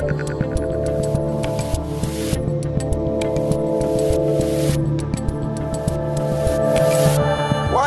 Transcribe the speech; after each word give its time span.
Why, 0.00 0.06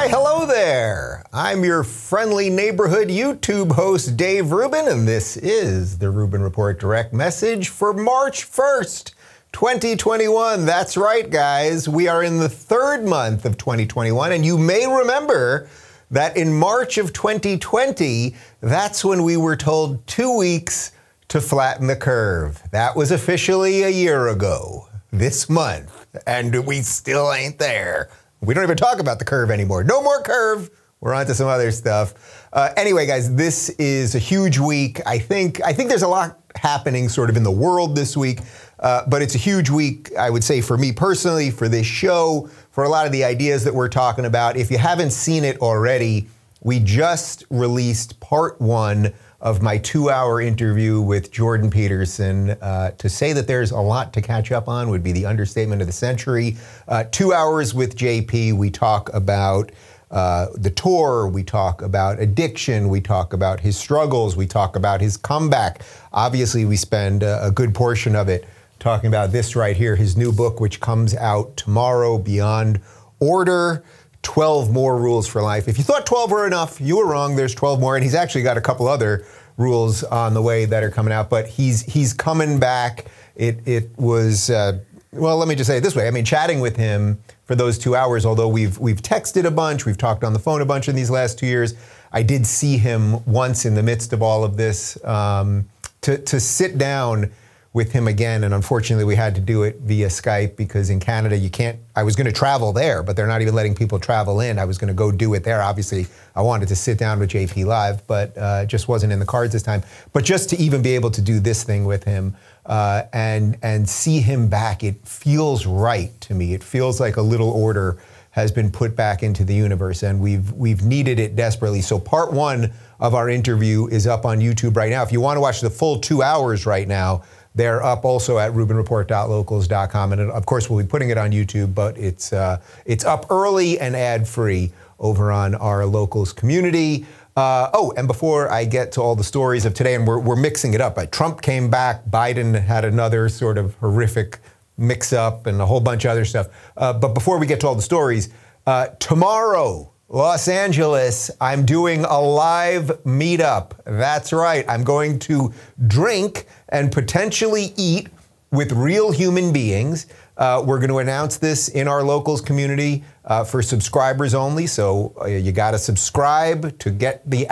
hello 0.07 0.45
there. 0.45 1.23
I'm 1.33 1.63
your 1.63 1.83
friendly 1.83 2.51
neighborhood 2.51 3.07
YouTube 3.07 3.71
host, 3.71 4.15
Dave 4.15 4.51
Rubin, 4.51 4.87
and 4.89 5.07
this 5.07 5.37
is 5.37 5.97
the 5.97 6.11
Rubin 6.11 6.43
Report 6.43 6.79
Direct 6.79 7.13
Message 7.13 7.69
for 7.69 7.93
March 7.93 8.45
1st. 8.45 9.13
2021. 9.51 10.67
That's 10.67 10.95
right, 10.95 11.27
guys. 11.27 11.89
We 11.89 12.07
are 12.07 12.23
in 12.23 12.37
the 12.37 12.49
third 12.49 13.05
month 13.05 13.43
of 13.43 13.57
2021, 13.57 14.33
and 14.33 14.45
you 14.45 14.59
may 14.59 14.85
remember 14.85 15.67
that 16.11 16.37
in 16.37 16.53
March 16.53 16.99
of 16.99 17.11
2020, 17.11 18.35
that's 18.61 19.03
when 19.03 19.23
we 19.23 19.35
were 19.35 19.55
told 19.55 20.05
two 20.05 20.37
weeks 20.37 20.91
to 21.33 21.41
flatten 21.41 21.87
the 21.87 21.95
curve. 21.95 22.61
That 22.69 22.95
was 22.95 23.09
officially 23.09 23.81
a 23.81 23.89
year 23.89 24.27
ago 24.27 24.87
this 25.11 25.49
month, 25.49 26.05
and 26.27 26.63
we 26.67 26.81
still 26.81 27.33
ain't 27.33 27.57
there. 27.57 28.11
We 28.41 28.53
don't 28.53 28.63
even 28.63 28.77
talk 28.77 28.99
about 28.99 29.17
the 29.17 29.25
curve 29.25 29.49
anymore. 29.49 29.83
No 29.83 30.03
more 30.03 30.21
curve. 30.21 30.69
We're 31.01 31.15
on 31.15 31.25
to 31.25 31.33
some 31.33 31.47
other 31.47 31.71
stuff. 31.71 32.47
Uh, 32.53 32.69
anyway, 32.77 33.07
guys, 33.07 33.33
this 33.33 33.69
is 33.79 34.13
a 34.13 34.19
huge 34.19 34.59
week. 34.59 35.01
I 35.07 35.17
think 35.17 35.59
I 35.65 35.73
think 35.73 35.89
there's 35.89 36.03
a 36.03 36.07
lot 36.07 36.39
happening 36.55 37.09
sort 37.09 37.31
of 37.31 37.35
in 37.35 37.41
the 37.41 37.49
world 37.49 37.95
this 37.95 38.15
week, 38.15 38.41
uh, 38.81 39.01
but 39.07 39.23
it's 39.23 39.33
a 39.33 39.39
huge 39.39 39.71
week. 39.71 40.15
I 40.15 40.29
would 40.29 40.43
say 40.43 40.61
for 40.61 40.77
me 40.77 40.91
personally, 40.91 41.49
for 41.49 41.67
this 41.67 41.87
show, 41.87 42.47
for 42.69 42.83
a 42.83 42.89
lot 42.89 43.07
of 43.07 43.11
the 43.11 43.23
ideas 43.23 43.63
that 43.63 43.73
we're 43.73 43.89
talking 43.89 44.25
about. 44.25 44.55
If 44.55 44.69
you 44.69 44.77
haven't 44.77 45.09
seen 45.09 45.45
it 45.45 45.57
already, 45.61 46.27
we 46.61 46.79
just 46.79 47.43
released 47.49 48.19
part 48.19 48.61
one 48.61 49.15
of 49.43 49.61
my 49.61 49.77
two 49.77 50.09
hour 50.09 50.39
interview 50.41 51.01
with 51.01 51.29
Jordan 51.29 51.69
Peterson. 51.69 52.51
Uh, 52.51 52.91
to 52.91 53.09
say 53.09 53.33
that 53.33 53.45
there's 53.45 53.71
a 53.71 53.79
lot 53.79 54.13
to 54.13 54.21
catch 54.21 54.53
up 54.53 54.69
on 54.69 54.89
would 54.89 55.03
be 55.03 55.11
the 55.11 55.25
understatement 55.25 55.81
of 55.81 55.87
the 55.87 55.93
century. 55.93 56.55
Uh, 56.87 57.03
two 57.11 57.33
hours 57.33 57.73
with 57.73 57.95
JP, 57.95 58.53
we 58.53 58.71
talk 58.71 59.13
about. 59.13 59.71
Uh, 60.09 60.45
the 60.53 60.69
tour, 60.69 61.27
we 61.27 61.41
talk 61.41 61.81
about 61.81 62.19
addiction, 62.19 62.87
we 62.87 63.01
talk 63.01 63.33
about 63.33 63.59
his 63.59 63.75
struggles, 63.75 64.35
we 64.35 64.45
talk 64.45 64.75
about 64.75 65.01
his 65.01 65.17
comeback. 65.17 65.81
Obviously, 66.11 66.65
we 66.65 66.75
spend 66.75 67.23
a, 67.23 67.47
a 67.47 67.49
good 67.49 67.73
portion 67.73 68.15
of 68.15 68.29
it 68.29 68.47
talking 68.77 69.07
about 69.07 69.31
this 69.31 69.55
right 69.55 69.75
here, 69.75 69.95
his 69.95 70.15
new 70.15 70.31
book, 70.31 70.59
which 70.59 70.79
comes 70.79 71.15
out 71.15 71.57
tomorrow, 71.57 72.19
Beyond 72.19 72.79
Order. 73.19 73.83
12 74.23 74.71
more 74.71 74.97
rules 74.97 75.27
for 75.27 75.41
life. 75.41 75.67
If 75.67 75.77
you 75.77 75.83
thought 75.83 76.05
12 76.05 76.31
were 76.31 76.47
enough, 76.47 76.81
you 76.81 76.97
were 76.97 77.05
wrong. 77.05 77.35
There's 77.35 77.53
12 77.53 77.79
more, 77.79 77.95
and 77.95 78.03
he's 78.03 78.15
actually 78.15 78.43
got 78.43 78.57
a 78.57 78.61
couple 78.61 78.87
other 78.87 79.25
rules 79.57 80.03
on 80.03 80.33
the 80.33 80.41
way 80.41 80.65
that 80.65 80.83
are 80.83 80.89
coming 80.89 81.13
out. 81.13 81.29
But 81.29 81.47
he's 81.47 81.81
he's 81.81 82.13
coming 82.13 82.59
back. 82.59 83.05
It 83.35 83.59
it 83.65 83.89
was 83.97 84.49
uh, 84.49 84.79
well. 85.11 85.37
Let 85.37 85.47
me 85.47 85.55
just 85.55 85.67
say 85.67 85.77
it 85.77 85.81
this 85.81 85.95
way. 85.95 86.07
I 86.07 86.11
mean, 86.11 86.25
chatting 86.25 86.59
with 86.61 86.77
him 86.77 87.19
for 87.45 87.55
those 87.55 87.77
two 87.77 87.95
hours. 87.95 88.25
Although 88.25 88.47
we've 88.47 88.79
we've 88.79 89.01
texted 89.01 89.45
a 89.45 89.51
bunch, 89.51 89.85
we've 89.85 89.97
talked 89.97 90.23
on 90.23 90.33
the 90.33 90.39
phone 90.39 90.61
a 90.61 90.65
bunch 90.65 90.87
in 90.87 90.95
these 90.95 91.09
last 91.09 91.37
two 91.37 91.47
years. 91.47 91.75
I 92.11 92.23
did 92.23 92.45
see 92.45 92.77
him 92.77 93.23
once 93.25 93.65
in 93.65 93.75
the 93.75 93.83
midst 93.83 94.13
of 94.13 94.21
all 94.21 94.43
of 94.43 94.55
this 94.57 95.03
um, 95.05 95.67
to 96.01 96.17
to 96.17 96.39
sit 96.39 96.77
down 96.77 97.31
with 97.73 97.91
him 97.91 98.07
again. 98.07 98.43
And 98.43 98.53
unfortunately, 98.53 99.03
we 99.03 99.15
had 99.15 99.33
to 99.35 99.41
do 99.41 99.63
it 99.63 99.77
via 99.79 100.07
Skype 100.07 100.55
because 100.55 100.91
in 100.91 100.99
Canada, 100.99 101.35
you 101.35 101.49
can't. 101.49 101.79
I 101.95 102.03
was 102.03 102.15
going 102.15 102.27
to 102.27 102.31
travel 102.31 102.71
there, 102.71 103.01
but 103.01 103.15
they're 103.15 103.27
not 103.27 103.41
even 103.41 103.55
letting 103.55 103.73
people 103.73 103.99
travel 103.99 104.39
in. 104.41 104.59
I 104.59 104.65
was 104.65 104.77
going 104.77 104.89
to 104.89 104.93
go 104.93 105.11
do 105.11 105.33
it 105.33 105.43
there. 105.43 105.61
Obviously, 105.61 106.05
I 106.35 106.43
wanted 106.43 106.67
to 106.67 106.75
sit 106.75 106.99
down 106.99 107.19
with 107.19 107.31
JP 107.31 107.65
live, 107.65 108.05
but 108.05 108.37
uh, 108.37 108.61
it 108.63 108.67
just 108.67 108.87
wasn't 108.87 109.11
in 109.11 109.19
the 109.19 109.25
cards 109.25 109.53
this 109.53 109.63
time. 109.63 109.81
But 110.13 110.23
just 110.23 110.49
to 110.51 110.57
even 110.57 110.83
be 110.83 110.93
able 110.93 111.09
to 111.11 111.21
do 111.21 111.39
this 111.39 111.63
thing 111.63 111.85
with 111.85 112.03
him 112.03 112.35
uh, 112.67 113.03
and 113.11 113.57
and 113.63 113.89
see 113.89 114.19
him 114.19 114.47
back, 114.47 114.83
it 114.83 115.05
feels 115.07 115.65
right 115.65 116.19
to 116.21 116.35
me. 116.35 116.53
It 116.53 116.63
feels 116.63 116.99
like 116.99 117.17
a 117.17 117.23
little 117.23 117.49
order 117.49 117.97
has 118.31 118.51
been 118.51 118.71
put 118.71 118.95
back 118.95 119.21
into 119.21 119.43
the 119.43 119.53
universe, 119.53 120.03
and 120.03 120.19
we've 120.19 120.51
we've 120.53 120.83
needed 120.83 121.19
it 121.19 121.35
desperately. 121.35 121.81
So 121.81 121.99
part 121.99 122.31
one 122.33 122.71
of 122.99 123.15
our 123.15 123.29
interview 123.29 123.87
is 123.87 124.05
up 124.05 124.25
on 124.25 124.39
YouTube 124.39 124.75
right 124.75 124.91
now. 124.91 125.01
If 125.01 125.11
you 125.11 125.21
want 125.21 125.37
to 125.37 125.41
watch 125.41 125.61
the 125.61 125.71
full 125.71 125.99
two 125.99 126.21
hours 126.21 126.67
right 126.67 126.87
now. 126.87 127.23
They're 127.55 127.83
up 127.83 128.03
also 128.03 128.39
at 128.39 128.51
rubinreport.locals.com, 128.53 130.13
and 130.13 130.31
of 130.31 130.45
course 130.45 130.69
we'll 130.69 130.83
be 130.83 130.89
putting 130.89 131.09
it 131.09 131.17
on 131.17 131.31
YouTube. 131.31 131.75
But 131.75 131.97
it's 131.97 132.33
uh, 132.33 132.61
it's 132.85 133.05
up 133.05 133.27
early 133.29 133.79
and 133.79 133.95
ad 133.95 134.27
free 134.27 134.71
over 134.99 135.31
on 135.31 135.55
our 135.55 135.85
locals 135.85 136.33
community. 136.33 137.05
Uh, 137.35 137.69
oh, 137.73 137.93
and 137.97 138.07
before 138.07 138.49
I 138.51 138.65
get 138.65 138.91
to 138.93 139.01
all 139.01 139.15
the 139.15 139.23
stories 139.23 139.65
of 139.65 139.73
today, 139.73 139.95
and 139.95 140.07
we're, 140.07 140.19
we're 140.19 140.35
mixing 140.35 140.75
it 140.75 140.81
up. 140.81 140.97
Uh, 140.97 141.07
Trump 141.07 141.41
came 141.41 141.69
back, 141.69 142.05
Biden 142.05 142.59
had 142.63 142.85
another 142.85 143.27
sort 143.27 143.57
of 143.57 143.73
horrific 143.75 144.39
mix 144.77 145.13
up, 145.13 145.47
and 145.47 145.59
a 145.59 145.65
whole 145.65 145.79
bunch 145.79 146.05
of 146.05 146.11
other 146.11 146.25
stuff. 146.25 146.47
Uh, 146.77 146.93
but 146.93 147.09
before 147.09 147.39
we 147.39 147.47
get 147.47 147.59
to 147.61 147.67
all 147.67 147.75
the 147.75 147.81
stories, 147.81 148.29
uh, 148.67 148.87
tomorrow, 148.99 149.92
Los 150.09 150.49
Angeles, 150.49 151.31
I'm 151.39 151.65
doing 151.65 152.03
a 152.03 152.19
live 152.19 152.87
meetup. 153.03 153.71
That's 153.85 154.33
right. 154.33 154.65
I'm 154.67 154.83
going 154.83 155.17
to 155.19 155.53
drink 155.87 156.45
and 156.69 156.91
potentially 156.91 157.73
eat 157.77 158.09
with 158.51 158.73
real 158.73 159.11
human 159.11 159.53
beings. 159.53 160.07
Uh, 160.35 160.61
we're 160.65 160.79
going 160.79 160.89
to 160.89 160.97
announce 160.97 161.37
this 161.37 161.69
in 161.69 161.87
our 161.87 162.03
locals 162.03 162.41
community 162.41 163.03
uh, 163.25 163.45
for 163.45 163.61
subscribers 163.61 164.33
only. 164.33 164.67
So 164.67 165.15
uh, 165.21 165.25
you 165.27 165.53
got 165.53 165.71
to 165.71 165.79
subscribe 165.79 166.77
to 166.79 166.91
get 166.91 167.27
the 167.29 167.45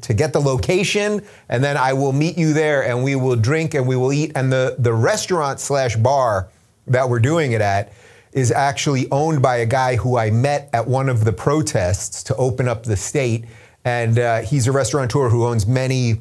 to 0.00 0.14
get 0.14 0.32
the 0.32 0.40
location, 0.40 1.22
and 1.48 1.62
then 1.62 1.76
I 1.76 1.92
will 1.92 2.12
meet 2.12 2.38
you 2.38 2.52
there, 2.52 2.84
and 2.84 3.02
we 3.02 3.16
will 3.16 3.36
drink 3.36 3.74
and 3.74 3.86
we 3.86 3.96
will 3.96 4.12
eat. 4.12 4.32
And 4.36 4.52
the 4.52 4.76
the 4.78 4.92
restaurant 4.92 5.58
slash 5.60 5.96
bar 5.96 6.50
that 6.86 7.08
we're 7.08 7.20
doing 7.20 7.52
it 7.52 7.60
at 7.60 7.92
is 8.36 8.52
actually 8.52 9.10
owned 9.10 9.40
by 9.40 9.56
a 9.56 9.66
guy 9.66 9.96
who 9.96 10.18
I 10.18 10.30
met 10.30 10.68
at 10.74 10.86
one 10.86 11.08
of 11.08 11.24
the 11.24 11.32
protests 11.32 12.22
to 12.24 12.36
open 12.36 12.68
up 12.68 12.84
the 12.84 12.96
state. 12.96 13.46
And 13.86 14.18
uh, 14.18 14.42
he's 14.42 14.66
a 14.66 14.72
restaurateur 14.72 15.30
who 15.30 15.46
owns 15.46 15.66
many 15.66 16.16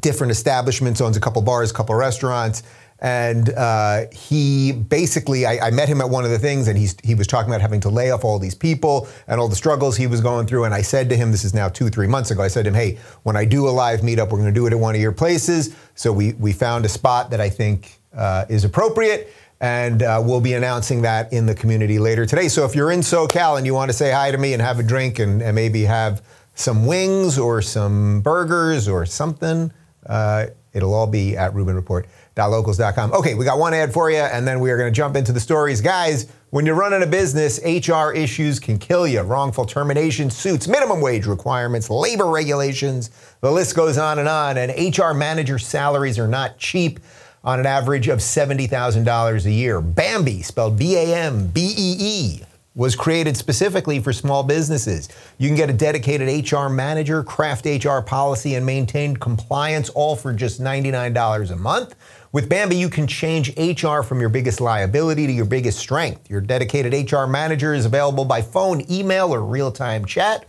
different 0.00 0.30
establishments, 0.30 1.00
owns 1.00 1.16
a 1.16 1.20
couple 1.20 1.42
bars, 1.42 1.72
a 1.72 1.74
couple 1.74 1.96
restaurants. 1.96 2.62
And 3.00 3.50
uh, 3.50 4.04
he 4.12 4.70
basically, 4.70 5.44
I, 5.44 5.66
I, 5.66 5.70
met 5.72 5.88
him 5.88 6.00
at 6.00 6.08
one 6.08 6.24
of 6.24 6.30
the 6.30 6.38
things, 6.38 6.68
and 6.68 6.78
he's, 6.78 6.96
he 7.02 7.16
was 7.16 7.26
talking 7.26 7.50
about 7.50 7.60
having 7.60 7.80
to 7.80 7.90
lay 7.90 8.12
off 8.12 8.24
all 8.24 8.38
these 8.38 8.54
people 8.54 9.08
and 9.26 9.40
all 9.40 9.48
the 9.48 9.56
struggles 9.56 9.96
he 9.96 10.06
was 10.06 10.20
going 10.20 10.46
through. 10.46 10.64
And 10.64 10.72
I 10.72 10.82
said 10.82 11.08
to 11.10 11.16
him, 11.16 11.32
this 11.32 11.44
is 11.44 11.52
now 11.52 11.68
two, 11.68 11.88
three 11.88 12.06
months 12.06 12.30
ago, 12.30 12.42
I 12.42 12.48
said 12.48 12.62
to 12.62 12.68
him, 12.68 12.74
hey, 12.74 12.98
when 13.24 13.36
I 13.36 13.44
do 13.44 13.68
a 13.68 13.70
live 13.70 14.00
meetup, 14.00 14.30
we're 14.30 14.38
going 14.38 14.46
to 14.46 14.52
do 14.52 14.66
it 14.66 14.72
at 14.72 14.78
one 14.78 14.94
of 14.94 15.00
your 15.00 15.12
places. 15.12 15.74
So 15.96 16.12
we, 16.12 16.34
we 16.34 16.52
found 16.52 16.84
a 16.84 16.88
spot 16.88 17.30
that 17.30 17.40
I 17.40 17.50
think 17.50 17.98
uh, 18.16 18.46
is 18.48 18.64
appropriate 18.64 19.34
and 19.60 20.02
uh, 20.02 20.22
we'll 20.24 20.40
be 20.40 20.54
announcing 20.54 21.02
that 21.02 21.32
in 21.32 21.46
the 21.46 21.54
community 21.54 21.98
later 21.98 22.26
today. 22.26 22.48
So 22.48 22.64
if 22.64 22.74
you're 22.74 22.90
in 22.90 23.00
SoCal 23.00 23.56
and 23.56 23.66
you 23.66 23.74
want 23.74 23.90
to 23.90 23.96
say 23.96 24.10
hi 24.10 24.30
to 24.30 24.38
me 24.38 24.52
and 24.52 24.60
have 24.60 24.78
a 24.78 24.82
drink 24.82 25.18
and, 25.18 25.40
and 25.42 25.54
maybe 25.54 25.84
have 25.84 26.22
some 26.54 26.86
wings 26.86 27.38
or 27.38 27.62
some 27.62 28.20
burgers 28.20 28.88
or 28.88 29.06
something, 29.06 29.72
uh, 30.06 30.46
it'll 30.72 30.92
all 30.92 31.06
be 31.06 31.36
at 31.36 31.52
RubinReport.locals.com. 31.54 33.12
Okay, 33.12 33.34
we 33.34 33.44
got 33.44 33.58
one 33.58 33.74
ad 33.74 33.92
for 33.92 34.10
you, 34.10 34.18
and 34.18 34.46
then 34.46 34.60
we 34.60 34.70
are 34.70 34.76
going 34.76 34.92
to 34.92 34.96
jump 34.96 35.16
into 35.16 35.32
the 35.32 35.40
stories. 35.40 35.80
Guys, 35.80 36.30
when 36.50 36.66
you're 36.66 36.76
running 36.76 37.02
a 37.02 37.06
business, 37.06 37.58
HR 37.64 38.12
issues 38.12 38.60
can 38.60 38.78
kill 38.78 39.08
you. 39.08 39.20
Wrongful 39.22 39.66
termination 39.66 40.30
suits, 40.30 40.68
minimum 40.68 41.00
wage 41.00 41.26
requirements, 41.26 41.90
labor 41.90 42.26
regulations, 42.26 43.10
the 43.40 43.50
list 43.50 43.74
goes 43.74 43.98
on 43.98 44.18
and 44.18 44.28
on. 44.28 44.58
And 44.58 44.96
HR 44.96 45.12
manager 45.14 45.58
salaries 45.58 46.18
are 46.18 46.28
not 46.28 46.58
cheap 46.58 47.00
on 47.44 47.60
an 47.60 47.66
average 47.66 48.08
of 48.08 48.18
$70,000 48.20 49.44
a 49.44 49.50
year. 49.50 49.80
Bambee, 49.80 50.42
spelled 50.42 50.78
B 50.78 50.96
A 50.96 51.14
M 51.14 51.46
B 51.48 51.74
E 51.76 51.96
E, 51.98 52.40
was 52.74 52.96
created 52.96 53.36
specifically 53.36 54.00
for 54.00 54.12
small 54.12 54.42
businesses. 54.42 55.08
You 55.38 55.48
can 55.48 55.56
get 55.56 55.70
a 55.70 55.74
dedicated 55.74 56.50
HR 56.50 56.68
manager, 56.68 57.22
craft 57.22 57.66
HR 57.66 58.00
policy, 58.00 58.54
and 58.54 58.64
maintain 58.64 59.16
compliance 59.16 59.90
all 59.90 60.16
for 60.16 60.32
just 60.32 60.60
$99 60.60 61.50
a 61.50 61.56
month. 61.56 61.94
With 62.32 62.48
Bambee, 62.48 62.76
you 62.76 62.88
can 62.88 63.06
change 63.06 63.56
HR 63.56 64.00
from 64.00 64.18
your 64.20 64.28
biggest 64.28 64.60
liability 64.60 65.28
to 65.28 65.32
your 65.32 65.44
biggest 65.44 65.78
strength. 65.78 66.28
Your 66.28 66.40
dedicated 66.40 67.12
HR 67.12 67.26
manager 67.26 67.74
is 67.74 67.84
available 67.86 68.24
by 68.24 68.42
phone, 68.42 68.90
email, 68.90 69.32
or 69.32 69.44
real 69.44 69.70
time 69.70 70.04
chat. 70.04 70.44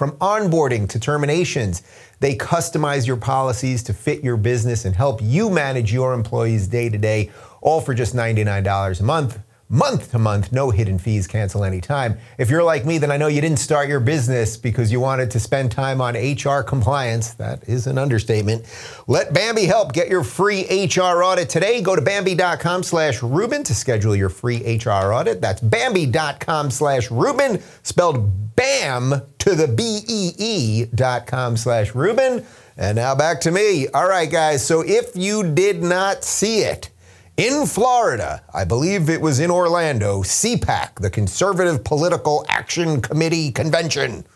From 0.00 0.12
onboarding 0.12 0.88
to 0.88 0.98
terminations, 0.98 1.82
they 2.20 2.34
customize 2.34 3.06
your 3.06 3.18
policies 3.18 3.82
to 3.82 3.92
fit 3.92 4.24
your 4.24 4.38
business 4.38 4.86
and 4.86 4.96
help 4.96 5.20
you 5.20 5.50
manage 5.50 5.92
your 5.92 6.14
employees 6.14 6.68
day 6.68 6.88
to 6.88 6.96
day, 6.96 7.30
all 7.60 7.82
for 7.82 7.92
just 7.92 8.16
$99 8.16 8.98
a 8.98 9.02
month 9.02 9.38
month 9.70 10.10
to 10.10 10.18
month, 10.18 10.50
no 10.52 10.70
hidden 10.70 10.98
fees, 10.98 11.28
cancel 11.28 11.64
anytime. 11.64 12.18
If 12.38 12.50
you're 12.50 12.64
like 12.64 12.84
me, 12.84 12.98
then 12.98 13.12
I 13.12 13.16
know 13.16 13.28
you 13.28 13.40
didn't 13.40 13.60
start 13.60 13.88
your 13.88 14.00
business 14.00 14.56
because 14.56 14.90
you 14.90 14.98
wanted 14.98 15.30
to 15.30 15.40
spend 15.40 15.70
time 15.70 16.00
on 16.00 16.14
HR 16.14 16.62
compliance. 16.62 17.34
That 17.34 17.66
is 17.68 17.86
an 17.86 17.96
understatement. 17.96 18.66
Let 19.06 19.32
Bambee 19.32 19.66
help 19.66 19.92
get 19.92 20.08
your 20.08 20.24
free 20.24 20.64
HR 20.64 21.22
audit 21.22 21.48
today. 21.48 21.80
Go 21.80 21.94
to 21.94 22.02
Bambee.com 22.02 22.82
slash 22.82 23.22
Rubin 23.22 23.62
to 23.62 23.74
schedule 23.74 24.16
your 24.16 24.28
free 24.28 24.76
HR 24.76 25.12
audit. 25.14 25.40
That's 25.40 25.60
Bambee.com 25.60 26.70
slash 26.70 27.10
Rubin, 27.10 27.62
spelled 27.84 28.56
BAM 28.56 29.22
to 29.38 29.54
the 29.54 29.68
B-E-E 29.68 30.86
dot 30.94 31.26
com 31.26 31.56
slash 31.56 31.94
Rubin. 31.94 32.44
And 32.76 32.96
now 32.96 33.14
back 33.14 33.40
to 33.42 33.50
me. 33.50 33.86
All 33.88 34.08
right, 34.08 34.30
guys. 34.30 34.66
So 34.66 34.82
if 34.84 35.14
you 35.14 35.54
did 35.54 35.82
not 35.82 36.24
see 36.24 36.60
it, 36.60 36.90
in 37.36 37.66
Florida, 37.66 38.42
I 38.52 38.64
believe 38.64 39.08
it 39.08 39.20
was 39.20 39.40
in 39.40 39.50
Orlando, 39.50 40.22
CPAC, 40.22 40.96
the 40.96 41.10
Conservative 41.10 41.82
Political 41.84 42.44
Action 42.48 43.00
Committee 43.00 43.50
Convention, 43.50 44.26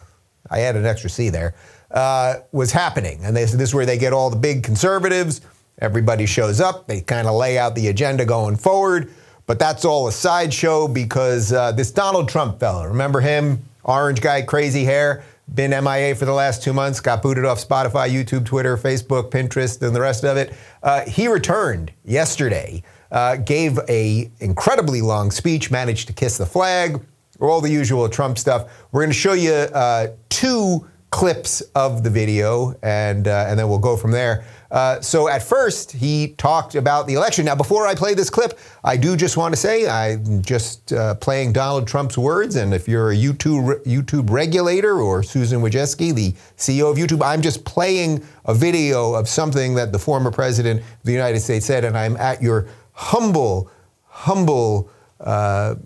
I 0.51 0.59
had 0.59 0.77
an 0.77 0.87
extra 0.87 1.11
C 1.11 1.29
there, 1.29 1.55
uh, 1.91 2.37
was 2.53 2.73
happening. 2.73 3.21
And 3.23 3.37
they 3.37 3.45
this 3.45 3.55
is 3.55 3.75
where 3.75 3.87
they 3.87 3.99
get 3.99 4.13
all 4.13 4.31
the 4.31 4.37
big 4.37 4.63
conservatives. 4.63 5.41
Everybody 5.79 6.27
shows 6.27 6.61
up. 6.61 6.87
They 6.87 7.01
kind 7.01 7.27
of 7.27 7.35
lay 7.35 7.59
out 7.59 7.75
the 7.75 7.89
agenda 7.89 8.25
going 8.25 8.57
forward. 8.57 9.13
But 9.47 9.59
that's 9.59 9.85
all 9.85 10.09
a 10.09 10.13
sideshow 10.13 10.89
because 10.89 11.53
uh, 11.53 11.73
this 11.73 11.91
Donald 11.91 12.29
Trump 12.29 12.59
fellow, 12.59 12.87
remember 12.87 13.21
him? 13.21 13.63
Orange 13.85 14.23
guy, 14.23 14.41
crazy 14.41 14.85
hair 14.85 15.23
been 15.53 15.71
MIA 15.71 16.15
for 16.15 16.25
the 16.25 16.33
last 16.33 16.63
two 16.63 16.73
months, 16.73 17.01
got 17.01 17.23
booted 17.23 17.45
off 17.45 17.59
Spotify, 17.67 18.11
YouTube, 18.11 18.45
Twitter, 18.45 18.77
Facebook, 18.77 19.31
Pinterest, 19.31 19.81
and 19.83 19.95
the 19.95 20.01
rest 20.01 20.25
of 20.25 20.37
it. 20.37 20.55
Uh, 20.83 21.03
he 21.03 21.29
returned 21.29 21.93
yesterday, 22.05 22.83
uh, 23.11 23.37
gave 23.37 23.79
a 23.89 24.31
incredibly 24.41 25.01
long 25.01 25.31
speech, 25.31 25.71
managed 25.71 26.07
to 26.07 26.13
kiss 26.13 26.39
the 26.39 26.47
flag, 26.47 27.05
all 27.41 27.61
the 27.61 27.71
usual 27.71 28.09
Trump 28.09 28.39
stuff. 28.39 28.71
We're 28.93 29.03
going 29.03 29.11
to 29.11 29.19
show 29.19 29.35
you 29.35 29.53
uh, 29.53 30.09
two 30.29 30.89
clips 31.15 31.61
of 31.77 32.03
the 32.03 32.11
video, 32.11 32.75
and 32.83 33.29
uh, 33.29 33.47
and 33.49 33.57
then 33.57 33.69
we'll 33.69 33.79
go 33.79 33.97
from 33.97 34.11
there. 34.11 34.45
Uh, 34.73 35.01
so 35.01 35.29
at 35.29 35.45
first, 35.45 35.93
he 35.93 36.35
talked 36.39 36.75
about 36.75 37.07
the 37.07 37.15
election. 37.15 37.45
Now, 37.45 37.55
before 37.55 37.87
I 37.87 37.95
play 37.95 38.15
this 38.15 38.29
clip, 38.29 38.59
I 38.83 38.97
do 38.97 39.17
just 39.17 39.37
want 39.37 39.55
to 39.55 39.57
say 39.57 39.87
I'm 39.87 40.43
just 40.43 40.93
uh, 40.93 41.15
playing 41.15 41.53
Donald 41.53 41.87
Trump's 41.87 42.19
words. 42.19 42.57
And 42.57 42.75
if 42.75 42.89
you're 42.89 43.13
a 43.13 43.17
YouTube 43.17 43.85
YouTube 43.85 44.29
regulator 44.29 45.01
or 45.01 45.23
Susan 45.23 45.61
Wojcicki, 45.61 46.13
the 46.13 46.33
CEO 46.57 46.91
of 46.91 46.97
YouTube, 46.97 47.25
I'm 47.25 47.43
just 47.43 47.65
playing 47.65 48.27
a 48.47 48.53
video 48.53 49.15
of 49.15 49.29
something 49.29 49.77
that 49.77 49.93
the 49.93 50.01
former 50.01 50.33
president 50.33 50.81
of 50.81 51.05
the 51.05 51.13
United 51.13 51.39
States 51.39 51.65
said, 51.65 51.85
and 51.85 51.97
I'm 51.97 52.17
at 52.17 52.43
your 52.43 52.67
humble, 52.91 53.71
humble. 54.09 54.91
Uh, 55.21 55.77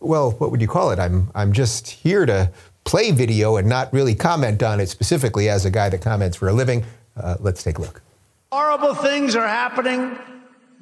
well, 0.00 0.32
what 0.32 0.50
would 0.50 0.60
you 0.60 0.68
call 0.68 0.90
it? 0.90 0.98
I'm 0.98 1.30
I'm 1.34 1.54
just 1.54 1.88
here 1.88 2.26
to 2.26 2.52
play 2.84 3.10
video 3.10 3.56
and 3.56 3.68
not 3.68 3.92
really 3.92 4.14
comment 4.14 4.62
on 4.62 4.80
it 4.80 4.88
specifically 4.88 5.48
as 5.48 5.64
a 5.64 5.70
guy 5.70 5.88
that 5.88 6.00
comments 6.00 6.36
for 6.36 6.48
a 6.48 6.52
living. 6.52 6.84
Uh, 7.16 7.36
let's 7.40 7.62
take 7.62 7.78
a 7.78 7.82
look. 7.82 8.02
Horrible 8.50 8.94
things 8.94 9.36
are 9.36 9.46
happening 9.46 10.16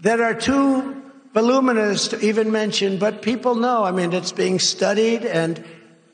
that 0.03 0.21
are 0.21 0.35
too 0.35 1.03
voluminous 1.33 2.09
to 2.09 2.21
even 2.21 2.51
mention, 2.51 2.99
but 2.99 3.23
people 3.23 3.55
know. 3.55 3.85
I 3.85 3.91
mean, 3.91 4.13
it's 4.13 4.33
being 4.33 4.59
studied, 4.59 5.25
and 5.25 5.63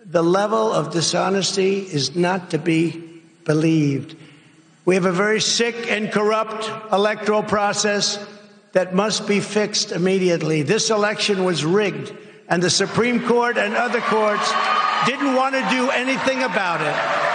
the 0.05 0.23
level 0.23 0.73
of 0.73 0.93
dishonesty 0.93 1.79
is 1.79 2.17
not 2.17 2.51
to 2.51 2.59
be 2.59 3.23
believed. 3.45 4.17
We 4.85 4.97
have 4.97 5.05
a 5.05 5.13
very 5.13 5.41
sick 5.41 5.91
and 5.91 6.11
corrupt 6.11 6.69
electoral 6.93 7.43
process 7.43 8.19
that 8.73 8.95
must 8.95 9.29
be 9.29 9.41
fixed 9.41 9.93
immediately. 9.93 10.63
This 10.63 10.91
election 10.91 11.45
was 11.45 11.65
rigged, 11.65 12.13
and 12.49 12.63
the 12.63 12.71
Supreme 12.71 13.27
Court 13.27 13.59
and 13.59 13.75
other 13.75 14.01
courts 14.01 14.51
didn't 15.07 15.35
want 15.35 15.55
to 15.55 15.67
do 15.71 15.91
anything 15.91 16.43
about 16.43 16.81
it. 16.81 17.32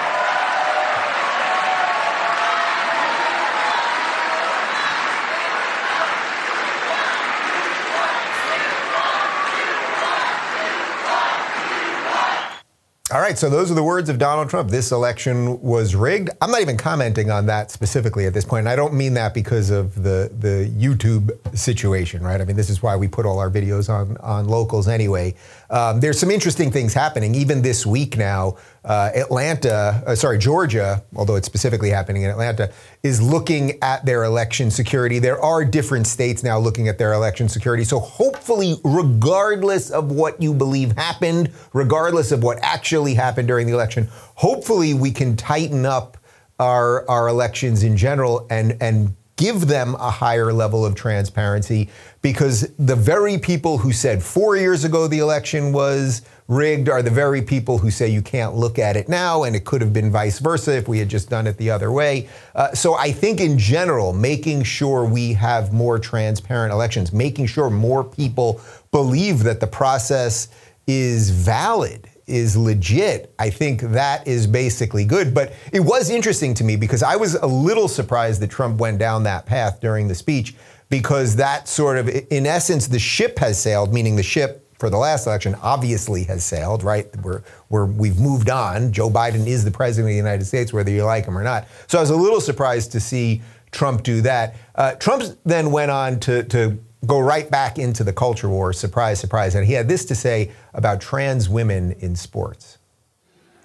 Right, 13.27 13.37
so 13.37 13.49
those 13.49 13.69
are 13.69 13.73
the 13.73 13.83
words 13.83 14.09
of 14.09 14.17
Donald 14.17 14.49
Trump. 14.49 14.69
This 14.69 14.91
election 14.91 15.61
was 15.61 15.95
rigged. 15.95 16.29
I'm 16.39 16.49
not 16.49 16.61
even 16.61 16.77
commenting 16.77 17.29
on 17.29 17.45
that 17.47 17.71
specifically 17.71 18.25
at 18.25 18.33
this 18.33 18.45
point. 18.45 18.61
And 18.61 18.69
I 18.69 18.75
don't 18.75 18.93
mean 18.93 19.13
that 19.15 19.33
because 19.33 19.69
of 19.69 20.01
the 20.01 20.31
the 20.39 20.71
YouTube 20.77 21.37
situation, 21.57 22.23
right? 22.23 22.39
I 22.39 22.45
mean, 22.45 22.55
this 22.55 22.69
is 22.69 22.81
why 22.81 22.95
we 22.95 23.07
put 23.07 23.25
all 23.25 23.39
our 23.39 23.49
videos 23.49 23.89
on 23.89 24.15
on 24.17 24.47
locals 24.47 24.87
anyway. 24.87 25.35
Um, 25.69 25.99
there's 25.99 26.17
some 26.17 26.31
interesting 26.31 26.71
things 26.71 26.93
happening 26.93 27.35
even 27.35 27.61
this 27.61 27.85
week 27.85 28.17
now. 28.17 28.55
Uh, 28.87 29.11
Atlanta, 29.15 30.01
uh, 30.07 30.15
sorry, 30.15 30.37
Georgia, 30.37 31.03
although 31.13 31.35
it's 31.35 31.45
specifically 31.45 31.89
happening 31.89 32.21
in 32.21 32.29
Atlanta, 32.29 32.71
is 33.03 33.21
looking 33.21 33.77
at 33.83 34.05
their 34.05 34.23
election 34.23 34.71
security. 34.71 35.19
There 35.19 35.43
are 35.43 35.65
different 35.65 36.07
states 36.07 36.41
now 36.41 36.57
looking 36.57 36.87
at 36.87 36.97
their 36.97 37.11
election 37.11 37.49
security. 37.49 37.83
So 37.83 37.99
hopefully, 37.99 38.75
regardless 38.85 39.89
of 39.91 40.09
what 40.09 40.41
you 40.41 40.53
believe 40.53 40.93
happened, 40.93 41.51
regardless 41.73 42.31
of 42.31 42.43
what 42.43 42.59
actually 42.61 43.13
happened 43.13 43.49
during 43.49 43.67
the 43.67 43.73
election, 43.73 44.07
hopefully 44.35 44.93
we 44.93 45.11
can 45.11 45.35
tighten 45.35 45.85
up 45.85 46.17
our 46.57 47.07
our 47.09 47.27
elections 47.27 47.83
in 47.83 47.97
general 47.97 48.47
and 48.49 48.77
and 48.79 49.13
give 49.37 49.67
them 49.67 49.95
a 49.95 50.11
higher 50.11 50.51
level 50.51 50.85
of 50.85 50.95
transparency 50.95 51.89
because 52.21 52.69
the 52.77 52.95
very 52.95 53.37
people 53.37 53.77
who 53.77 53.93
said 53.93 54.21
four 54.21 54.57
years 54.57 54.83
ago 54.83 55.07
the 55.07 55.19
election 55.19 55.71
was 55.71 56.23
rigged 56.47 56.89
are 56.89 57.01
the 57.01 57.09
very 57.09 57.41
people 57.41 57.77
who 57.77 57.91
say 57.91 58.07
you 58.07 58.21
can't 58.21 58.55
look 58.55 58.79
at 58.79 58.97
it 58.97 59.07
now 59.07 59.43
and 59.43 59.55
it 59.55 59.63
could 59.63 59.81
have 59.81 59.93
been 59.93 60.11
vice 60.11 60.39
versa 60.39 60.75
if 60.75 60.87
we 60.87 60.97
had 60.99 61.07
just 61.07 61.29
done 61.29 61.45
it 61.45 61.57
the 61.57 61.69
other 61.69 61.91
way. 61.91 62.27
Uh, 62.55 62.73
so 62.73 62.95
I 62.95 63.11
think 63.11 63.39
in 63.39 63.57
general, 63.57 64.11
making 64.11 64.63
sure 64.63 65.05
we 65.05 65.33
have 65.33 65.71
more 65.71 65.99
transparent 65.99 66.73
elections, 66.73 67.13
making 67.13 67.47
sure 67.47 67.69
more 67.69 68.03
people 68.03 68.59
believe 68.91 69.43
that 69.43 69.59
the 69.59 69.67
process 69.67 70.47
is 70.87 71.29
valid 71.29 72.09
is 72.27 72.57
legit, 72.57 73.33
I 73.39 73.49
think 73.49 73.81
that 73.81 74.27
is 74.27 74.45
basically 74.45 75.05
good. 75.05 75.33
But 75.33 75.53
it 75.71 75.79
was 75.79 76.09
interesting 76.09 76.53
to 76.55 76.63
me 76.63 76.75
because 76.75 77.01
I 77.01 77.15
was 77.15 77.35
a 77.35 77.47
little 77.47 77.87
surprised 77.87 78.41
that 78.41 78.49
Trump 78.49 78.79
went 78.79 78.99
down 78.99 79.23
that 79.23 79.45
path 79.45 79.79
during 79.79 80.07
the 80.07 80.15
speech 80.15 80.55
because 80.89 81.35
that 81.37 81.67
sort 81.67 81.97
of, 81.97 82.09
in 82.09 82.45
essence, 82.45 82.87
the 82.87 82.99
ship 82.99 83.39
has 83.39 83.59
sailed, 83.59 83.93
meaning 83.93 84.15
the 84.15 84.23
ship 84.23 84.63
for 84.77 84.89
the 84.89 84.97
last 84.97 85.25
election 85.25 85.55
obviously 85.61 86.23
has 86.25 86.43
sailed, 86.43 86.83
right? 86.83 87.07
We're, 87.23 87.41
we're, 87.69 87.85
we've 87.85 88.19
moved 88.19 88.49
on. 88.49 88.91
Joe 88.91 89.09
Biden 89.09 89.47
is 89.47 89.65
the 89.65 89.71
president 89.71 90.09
of 90.09 90.13
the 90.13 90.17
United 90.17 90.45
States, 90.45 90.71
whether 90.71 90.91
you 90.91 91.03
like 91.03 91.25
him 91.25 91.37
or 91.37 91.43
not. 91.43 91.67
So 91.87 91.97
I 91.97 92.01
was 92.01 92.11
a 92.11 92.15
little 92.15 92.41
surprised 92.41 92.91
to 92.91 92.99
see 92.99 93.41
Trump 93.71 94.03
do 94.03 94.21
that. 94.21 94.55
Uh, 94.75 94.93
Trump 94.93 95.23
then 95.45 95.71
went 95.71 95.91
on 95.91 96.19
to, 96.21 96.43
to 96.43 96.77
go 97.05 97.19
right 97.19 97.49
back 97.49 97.77
into 97.77 98.03
the 98.03 98.13
culture 98.13 98.49
war. 98.49 98.73
Surprise, 98.73 99.19
surprise. 99.19 99.55
And 99.55 99.65
he 99.65 99.73
had 99.73 99.87
this 99.87 100.05
to 100.05 100.15
say 100.15 100.51
about 100.73 101.01
trans 101.01 101.47
women 101.47 101.93
in 101.99 102.15
sports. 102.15 102.77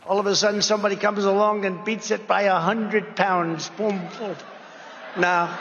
All 0.06 0.19
of 0.19 0.26
a 0.26 0.34
sudden, 0.34 0.62
somebody 0.62 0.96
comes 0.96 1.25
along 1.25 1.64
and 1.64 1.84
beats 1.84 2.11
it 2.11 2.26
by 2.26 2.43
a 2.43 2.58
hundred 2.58 3.17
pounds. 3.17 3.70
Boom, 3.70 4.00
boom. 4.19 4.37
Now, 5.17 5.56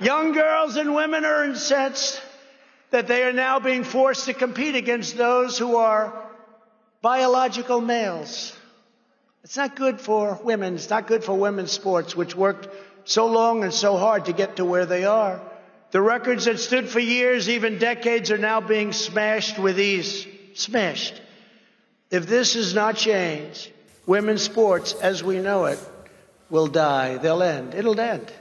young 0.00 0.32
girls 0.32 0.76
and 0.76 0.94
women 0.94 1.24
are 1.24 1.44
incensed 1.44 2.20
that 2.90 3.08
they 3.08 3.24
are 3.24 3.32
now 3.32 3.58
being 3.58 3.82
forced 3.82 4.26
to 4.26 4.34
compete 4.34 4.76
against 4.76 5.16
those 5.16 5.58
who 5.58 5.76
are 5.76 6.12
biological 7.02 7.80
males. 7.80 8.56
It's 9.42 9.56
not 9.56 9.74
good 9.74 10.00
for 10.00 10.38
women. 10.42 10.74
It's 10.74 10.90
not 10.90 11.06
good 11.06 11.24
for 11.24 11.34
women's 11.34 11.72
sports, 11.72 12.14
which 12.14 12.36
worked 12.36 12.68
so 13.04 13.26
long 13.26 13.62
and 13.64 13.72
so 13.72 13.96
hard 13.96 14.26
to 14.26 14.32
get 14.32 14.56
to 14.56 14.64
where 14.64 14.86
they 14.86 15.04
are. 15.04 15.40
The 15.94 16.02
records 16.02 16.46
that 16.46 16.58
stood 16.58 16.88
for 16.88 16.98
years, 16.98 17.48
even 17.48 17.78
decades, 17.78 18.32
are 18.32 18.36
now 18.36 18.60
being 18.60 18.92
smashed 18.92 19.60
with 19.60 19.78
ease. 19.78 20.26
Smashed. 20.54 21.22
If 22.10 22.26
this 22.26 22.56
is 22.56 22.74
not 22.74 22.96
changed, 22.96 23.70
women's 24.04 24.42
sports 24.42 24.94
as 24.94 25.22
we 25.22 25.38
know 25.38 25.66
it 25.66 25.78
will 26.50 26.66
die. 26.66 27.18
They'll 27.18 27.44
end. 27.44 27.74
It'll 27.76 28.00
end. 28.00 28.32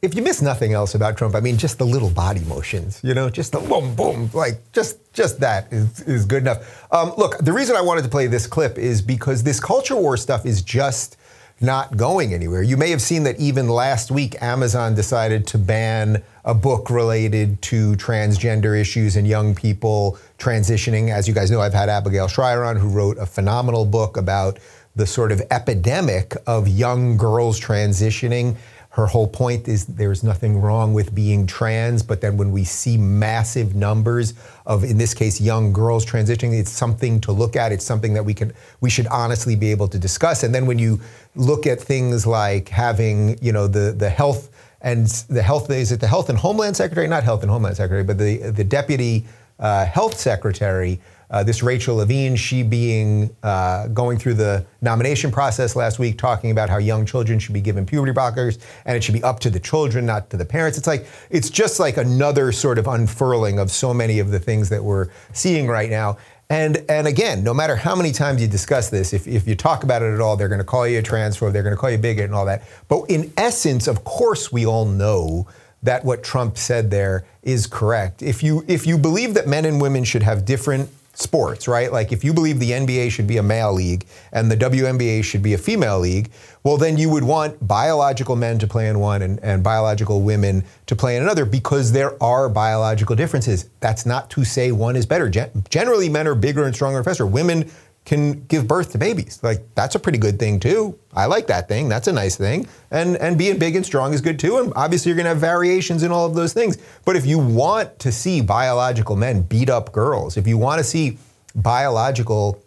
If 0.00 0.14
you 0.14 0.22
miss 0.22 0.40
nothing 0.40 0.72
else 0.74 0.94
about 0.94 1.16
Trump, 1.16 1.34
I 1.34 1.40
mean, 1.40 1.56
just 1.56 1.78
the 1.78 1.86
little 1.86 2.10
body 2.10 2.44
motions, 2.44 3.00
you 3.02 3.14
know, 3.14 3.28
just 3.28 3.50
the 3.50 3.58
boom, 3.58 3.96
boom, 3.96 4.30
like 4.32 4.60
just 4.72 5.12
just 5.12 5.40
that 5.40 5.72
is, 5.72 6.02
is 6.02 6.24
good 6.24 6.44
enough. 6.44 6.86
Um, 6.92 7.14
look, 7.18 7.36
the 7.38 7.52
reason 7.52 7.74
I 7.74 7.80
wanted 7.80 8.02
to 8.02 8.08
play 8.08 8.28
this 8.28 8.46
clip 8.46 8.78
is 8.78 9.02
because 9.02 9.42
this 9.42 9.58
culture 9.58 9.96
war 9.96 10.16
stuff 10.16 10.46
is 10.46 10.62
just 10.62 11.16
not 11.64 11.96
going 11.96 12.34
anywhere. 12.34 12.62
You 12.62 12.76
may 12.76 12.90
have 12.90 13.02
seen 13.02 13.24
that 13.24 13.38
even 13.40 13.68
last 13.68 14.10
week, 14.10 14.40
Amazon 14.42 14.94
decided 14.94 15.46
to 15.48 15.58
ban 15.58 16.22
a 16.44 16.54
book 16.54 16.90
related 16.90 17.60
to 17.62 17.94
transgender 17.94 18.78
issues 18.78 19.16
and 19.16 19.26
young 19.26 19.54
people 19.54 20.18
transitioning. 20.38 21.10
As 21.10 21.26
you 21.26 21.34
guys 21.34 21.50
know, 21.50 21.60
I've 21.60 21.74
had 21.74 21.88
Abigail 21.88 22.28
Shrier 22.28 22.64
on, 22.64 22.76
who 22.76 22.88
wrote 22.88 23.18
a 23.18 23.26
phenomenal 23.26 23.86
book 23.86 24.16
about 24.16 24.58
the 24.96 25.06
sort 25.06 25.32
of 25.32 25.42
epidemic 25.50 26.36
of 26.46 26.68
young 26.68 27.16
girls 27.16 27.58
transitioning. 27.60 28.56
Her 28.94 29.06
whole 29.06 29.26
point 29.26 29.66
is 29.66 29.86
there's 29.86 30.22
nothing 30.22 30.60
wrong 30.60 30.94
with 30.94 31.12
being 31.12 31.48
trans, 31.48 32.00
but 32.00 32.20
then 32.20 32.36
when 32.36 32.52
we 32.52 32.62
see 32.62 32.96
massive 32.96 33.74
numbers 33.74 34.34
of, 34.66 34.84
in 34.84 34.98
this 34.98 35.14
case, 35.14 35.40
young 35.40 35.72
girls 35.72 36.06
transitioning, 36.06 36.56
it's 36.56 36.70
something 36.70 37.20
to 37.22 37.32
look 37.32 37.56
at. 37.56 37.72
It's 37.72 37.84
something 37.84 38.14
that 38.14 38.24
we 38.24 38.34
can, 38.34 38.52
we 38.80 38.90
should 38.90 39.08
honestly 39.08 39.56
be 39.56 39.72
able 39.72 39.88
to 39.88 39.98
discuss. 39.98 40.44
And 40.44 40.54
then 40.54 40.64
when 40.64 40.78
you 40.78 41.00
look 41.34 41.66
at 41.66 41.80
things 41.80 42.24
like 42.24 42.68
having, 42.68 43.36
you 43.42 43.50
know, 43.50 43.66
the 43.66 43.90
the 43.90 44.08
health 44.08 44.48
and 44.80 45.08
the 45.28 45.42
health 45.42 45.68
is 45.72 45.90
it 45.90 45.98
the 45.98 46.06
health 46.06 46.28
and 46.28 46.38
homeland 46.38 46.76
secretary, 46.76 47.08
not 47.08 47.24
health 47.24 47.42
and 47.42 47.50
homeland 47.50 47.76
secretary, 47.76 48.04
but 48.04 48.16
the 48.16 48.48
the 48.52 48.62
deputy 48.62 49.24
uh, 49.58 49.84
health 49.86 50.16
secretary 50.16 51.00
Uh, 51.30 51.42
this 51.42 51.62
Rachel 51.62 51.96
Levine, 51.96 52.36
she 52.36 52.62
being 52.62 53.34
uh, 53.42 53.88
going 53.88 54.18
through 54.18 54.34
the 54.34 54.64
nomination 54.82 55.30
process 55.30 55.74
last 55.74 55.98
week, 55.98 56.18
talking 56.18 56.50
about 56.50 56.68
how 56.68 56.78
young 56.78 57.06
children 57.06 57.38
should 57.38 57.54
be 57.54 57.60
given 57.60 57.86
puberty 57.86 58.12
blockers 58.12 58.58
and 58.84 58.96
it 58.96 59.02
should 59.02 59.14
be 59.14 59.22
up 59.22 59.40
to 59.40 59.50
the 59.50 59.60
children, 59.60 60.06
not 60.06 60.30
to 60.30 60.36
the 60.36 60.44
parents. 60.44 60.78
It's 60.78 60.86
like 60.86 61.06
it's 61.30 61.50
just 61.50 61.80
like 61.80 61.96
another 61.96 62.52
sort 62.52 62.78
of 62.78 62.86
unfurling 62.86 63.58
of 63.58 63.70
so 63.70 63.94
many 63.94 64.18
of 64.18 64.30
the 64.30 64.38
things 64.38 64.68
that 64.68 64.82
we're 64.82 65.08
seeing 65.32 65.66
right 65.66 65.90
now. 65.90 66.18
And, 66.50 66.84
and 66.88 67.06
again, 67.06 67.42
no 67.42 67.54
matter 67.54 67.74
how 67.74 67.96
many 67.96 68.12
times 68.12 68.42
you 68.42 68.48
discuss 68.48 68.90
this, 68.90 69.12
if, 69.12 69.26
if 69.26 69.48
you 69.48 69.56
talk 69.56 69.82
about 69.82 70.02
it 70.02 70.12
at 70.12 70.20
all, 70.20 70.36
they're 70.36 70.48
going 70.48 70.58
to 70.58 70.64
call 70.64 70.86
you 70.86 70.98
a 70.98 71.02
transphobe, 71.02 71.52
they're 71.52 71.62
going 71.62 71.74
to 71.74 71.80
call 71.80 71.90
you 71.90 71.96
a 71.96 72.00
bigot 72.00 72.26
and 72.26 72.34
all 72.34 72.44
that. 72.44 72.62
But 72.88 73.04
in 73.08 73.32
essence, 73.36 73.86
of 73.86 74.04
course, 74.04 74.52
we 74.52 74.66
all 74.66 74.84
know 74.84 75.48
that 75.82 76.04
what 76.04 76.22
Trump 76.22 76.58
said 76.58 76.90
there 76.90 77.26
is 77.42 77.66
correct. 77.66 78.22
If 78.22 78.42
you, 78.42 78.64
if 78.68 78.86
you 78.86 78.98
believe 78.98 79.34
that 79.34 79.46
men 79.48 79.64
and 79.64 79.80
women 79.80 80.04
should 80.04 80.22
have 80.22 80.44
different 80.44 80.90
sports, 81.14 81.68
right? 81.68 81.92
Like 81.92 82.12
if 82.12 82.24
you 82.24 82.32
believe 82.32 82.58
the 82.58 82.72
NBA 82.72 83.10
should 83.10 83.26
be 83.26 83.36
a 83.36 83.42
male 83.42 83.72
league 83.72 84.06
and 84.32 84.50
the 84.50 84.56
WNBA 84.56 85.24
should 85.24 85.42
be 85.42 85.54
a 85.54 85.58
female 85.58 85.98
league, 85.98 86.30
well, 86.64 86.76
then 86.76 86.96
you 86.96 87.10
would 87.10 87.24
want 87.24 87.66
biological 87.66 88.36
men 88.36 88.58
to 88.58 88.66
play 88.66 88.88
in 88.88 88.98
one 88.98 89.22
and, 89.22 89.38
and 89.42 89.62
biological 89.62 90.22
women 90.22 90.64
to 90.86 90.96
play 90.96 91.16
in 91.16 91.22
another 91.22 91.44
because 91.44 91.92
there 91.92 92.22
are 92.22 92.48
biological 92.48 93.14
differences. 93.14 93.68
That's 93.80 94.06
not 94.06 94.30
to 94.30 94.44
say 94.44 94.72
one 94.72 94.96
is 94.96 95.06
better. 95.06 95.28
Gen- 95.28 95.64
generally, 95.68 96.08
men 96.08 96.26
are 96.26 96.34
bigger 96.34 96.64
and 96.64 96.74
stronger 96.74 96.98
and 96.98 97.04
faster. 97.04 97.26
Women 97.26 97.70
can 98.04 98.44
give 98.44 98.66
birth 98.66 98.92
to 98.92 98.98
babies. 98.98 99.40
Like 99.42 99.66
that's 99.74 99.94
a 99.94 99.98
pretty 99.98 100.18
good 100.18 100.38
thing 100.38 100.60
too. 100.60 100.98
I 101.14 101.26
like 101.26 101.46
that 101.46 101.68
thing. 101.68 101.88
That's 101.88 102.06
a 102.06 102.12
nice 102.12 102.36
thing. 102.36 102.68
And 102.90 103.16
and 103.16 103.38
being 103.38 103.58
big 103.58 103.76
and 103.76 103.84
strong 103.84 104.12
is 104.12 104.20
good 104.20 104.38
too. 104.38 104.58
And 104.58 104.72
obviously 104.76 105.10
you're 105.10 105.16
going 105.16 105.24
to 105.24 105.30
have 105.30 105.38
variations 105.38 106.02
in 106.02 106.12
all 106.12 106.26
of 106.26 106.34
those 106.34 106.52
things. 106.52 106.76
But 107.04 107.16
if 107.16 107.24
you 107.24 107.38
want 107.38 107.98
to 108.00 108.12
see 108.12 108.40
biological 108.40 109.16
men 109.16 109.42
beat 109.42 109.70
up 109.70 109.92
girls, 109.92 110.36
if 110.36 110.46
you 110.46 110.58
want 110.58 110.78
to 110.78 110.84
see 110.84 111.18
biological 111.54 112.62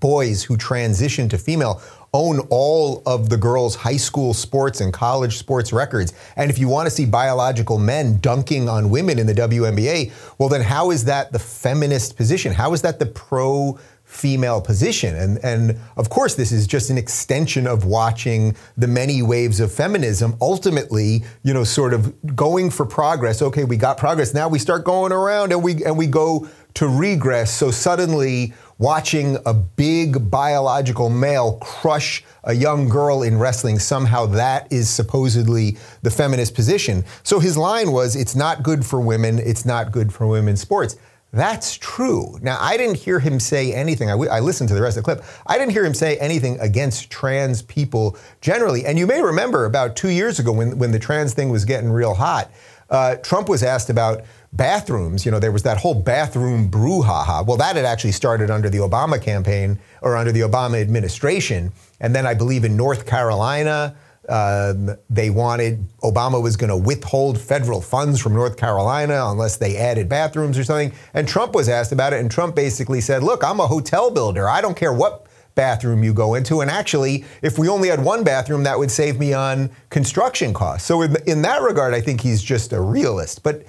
boys 0.00 0.42
who 0.44 0.56
transition 0.56 1.28
to 1.28 1.38
female 1.38 1.80
own 2.14 2.38
all 2.48 3.02
of 3.06 3.28
the 3.28 3.36
girls' 3.36 3.74
high 3.74 3.96
school 3.96 4.32
sports 4.32 4.80
and 4.80 4.92
college 4.92 5.36
sports 5.36 5.72
records. 5.72 6.14
And 6.36 6.48
if 6.48 6.58
you 6.58 6.68
want 6.68 6.86
to 6.86 6.90
see 6.90 7.04
biological 7.04 7.76
men 7.76 8.18
dunking 8.20 8.68
on 8.68 8.88
women 8.88 9.18
in 9.18 9.26
the 9.26 9.34
WNBA, 9.34 10.12
well, 10.38 10.48
then 10.48 10.60
how 10.62 10.92
is 10.92 11.04
that 11.06 11.32
the 11.32 11.40
feminist 11.40 12.16
position? 12.16 12.52
How 12.52 12.72
is 12.72 12.82
that 12.82 13.00
the 13.00 13.06
pro 13.06 13.78
female 14.14 14.60
position. 14.60 15.16
And, 15.16 15.44
and 15.44 15.78
of 15.96 16.08
course, 16.08 16.36
this 16.36 16.52
is 16.52 16.66
just 16.66 16.88
an 16.88 16.96
extension 16.96 17.66
of 17.66 17.84
watching 17.84 18.54
the 18.76 18.86
many 18.86 19.22
waves 19.22 19.58
of 19.58 19.72
feminism 19.72 20.36
ultimately, 20.40 21.24
you 21.42 21.52
know, 21.52 21.64
sort 21.64 21.92
of 21.92 22.14
going 22.36 22.70
for 22.70 22.86
progress. 22.86 23.42
Okay, 23.42 23.64
we 23.64 23.76
got 23.76 23.98
progress. 23.98 24.32
Now 24.32 24.48
we 24.48 24.60
start 24.60 24.84
going 24.84 25.10
around 25.10 25.52
and 25.52 25.62
we, 25.62 25.84
and 25.84 25.98
we 25.98 26.06
go 26.06 26.48
to 26.74 26.88
regress. 26.88 27.52
So 27.52 27.70
suddenly, 27.70 28.52
watching 28.78 29.36
a 29.46 29.54
big 29.54 30.30
biological 30.30 31.08
male 31.08 31.58
crush 31.60 32.24
a 32.44 32.52
young 32.52 32.88
girl 32.88 33.22
in 33.22 33.38
wrestling, 33.38 33.78
somehow 33.78 34.26
that 34.26 34.72
is 34.72 34.88
supposedly 34.90 35.76
the 36.02 36.10
feminist 36.10 36.54
position. 36.54 37.04
So 37.22 37.40
his 37.40 37.56
line 37.56 37.92
was, 37.92 38.16
it's 38.16 38.36
not 38.36 38.62
good 38.62 38.84
for 38.84 39.00
women, 39.00 39.38
it's 39.38 39.64
not 39.64 39.92
good 39.92 40.12
for 40.12 40.26
women's 40.26 40.60
sports. 40.60 40.96
That's 41.34 41.76
true. 41.78 42.38
Now, 42.42 42.58
I 42.60 42.76
didn't 42.76 42.96
hear 42.96 43.18
him 43.18 43.40
say 43.40 43.72
anything. 43.72 44.08
I, 44.08 44.12
w- 44.12 44.30
I 44.30 44.38
listened 44.38 44.68
to 44.68 44.74
the 44.74 44.80
rest 44.80 44.96
of 44.96 45.02
the 45.02 45.14
clip. 45.16 45.24
I 45.48 45.58
didn't 45.58 45.72
hear 45.72 45.84
him 45.84 45.92
say 45.92 46.16
anything 46.18 46.60
against 46.60 47.10
trans 47.10 47.60
people 47.60 48.16
generally. 48.40 48.86
And 48.86 49.00
you 49.00 49.06
may 49.08 49.20
remember 49.20 49.64
about 49.64 49.96
two 49.96 50.10
years 50.10 50.38
ago 50.38 50.52
when, 50.52 50.78
when 50.78 50.92
the 50.92 50.98
trans 51.00 51.34
thing 51.34 51.48
was 51.48 51.64
getting 51.64 51.90
real 51.90 52.14
hot, 52.14 52.52
uh, 52.88 53.16
Trump 53.16 53.48
was 53.48 53.64
asked 53.64 53.90
about 53.90 54.22
bathrooms. 54.52 55.26
You 55.26 55.32
know, 55.32 55.40
there 55.40 55.50
was 55.50 55.64
that 55.64 55.78
whole 55.78 55.94
bathroom 55.94 56.70
brouhaha. 56.70 57.44
Well, 57.44 57.56
that 57.56 57.74
had 57.74 57.84
actually 57.84 58.12
started 58.12 58.48
under 58.48 58.70
the 58.70 58.78
Obama 58.78 59.20
campaign 59.20 59.80
or 60.02 60.16
under 60.16 60.30
the 60.30 60.42
Obama 60.42 60.80
administration. 60.80 61.72
And 61.98 62.14
then 62.14 62.28
I 62.28 62.34
believe 62.34 62.64
in 62.64 62.76
North 62.76 63.06
Carolina, 63.06 63.96
um, 64.28 64.96
they 65.10 65.30
wanted, 65.30 65.84
Obama 66.02 66.42
was 66.42 66.56
going 66.56 66.70
to 66.70 66.76
withhold 66.76 67.38
federal 67.38 67.80
funds 67.80 68.20
from 68.20 68.34
North 68.34 68.56
Carolina 68.56 69.26
unless 69.26 69.56
they 69.56 69.76
added 69.76 70.08
bathrooms 70.08 70.58
or 70.58 70.64
something. 70.64 70.92
And 71.12 71.28
Trump 71.28 71.54
was 71.54 71.68
asked 71.68 71.92
about 71.92 72.12
it, 72.12 72.20
and 72.20 72.30
Trump 72.30 72.54
basically 72.54 73.00
said, 73.00 73.22
Look, 73.22 73.44
I'm 73.44 73.60
a 73.60 73.66
hotel 73.66 74.10
builder. 74.10 74.48
I 74.48 74.60
don't 74.60 74.76
care 74.76 74.92
what 74.92 75.26
bathroom 75.54 76.02
you 76.02 76.12
go 76.12 76.34
into. 76.34 76.60
And 76.60 76.70
actually, 76.70 77.24
if 77.42 77.58
we 77.58 77.68
only 77.68 77.88
had 77.88 78.02
one 78.02 78.24
bathroom, 78.24 78.64
that 78.64 78.78
would 78.78 78.90
save 78.90 79.18
me 79.18 79.32
on 79.32 79.70
construction 79.90 80.52
costs. 80.52 80.86
So, 80.86 81.02
in, 81.02 81.16
in 81.26 81.42
that 81.42 81.62
regard, 81.62 81.94
I 81.94 82.00
think 82.00 82.20
he's 82.20 82.42
just 82.42 82.72
a 82.72 82.80
realist. 82.80 83.42
But 83.42 83.64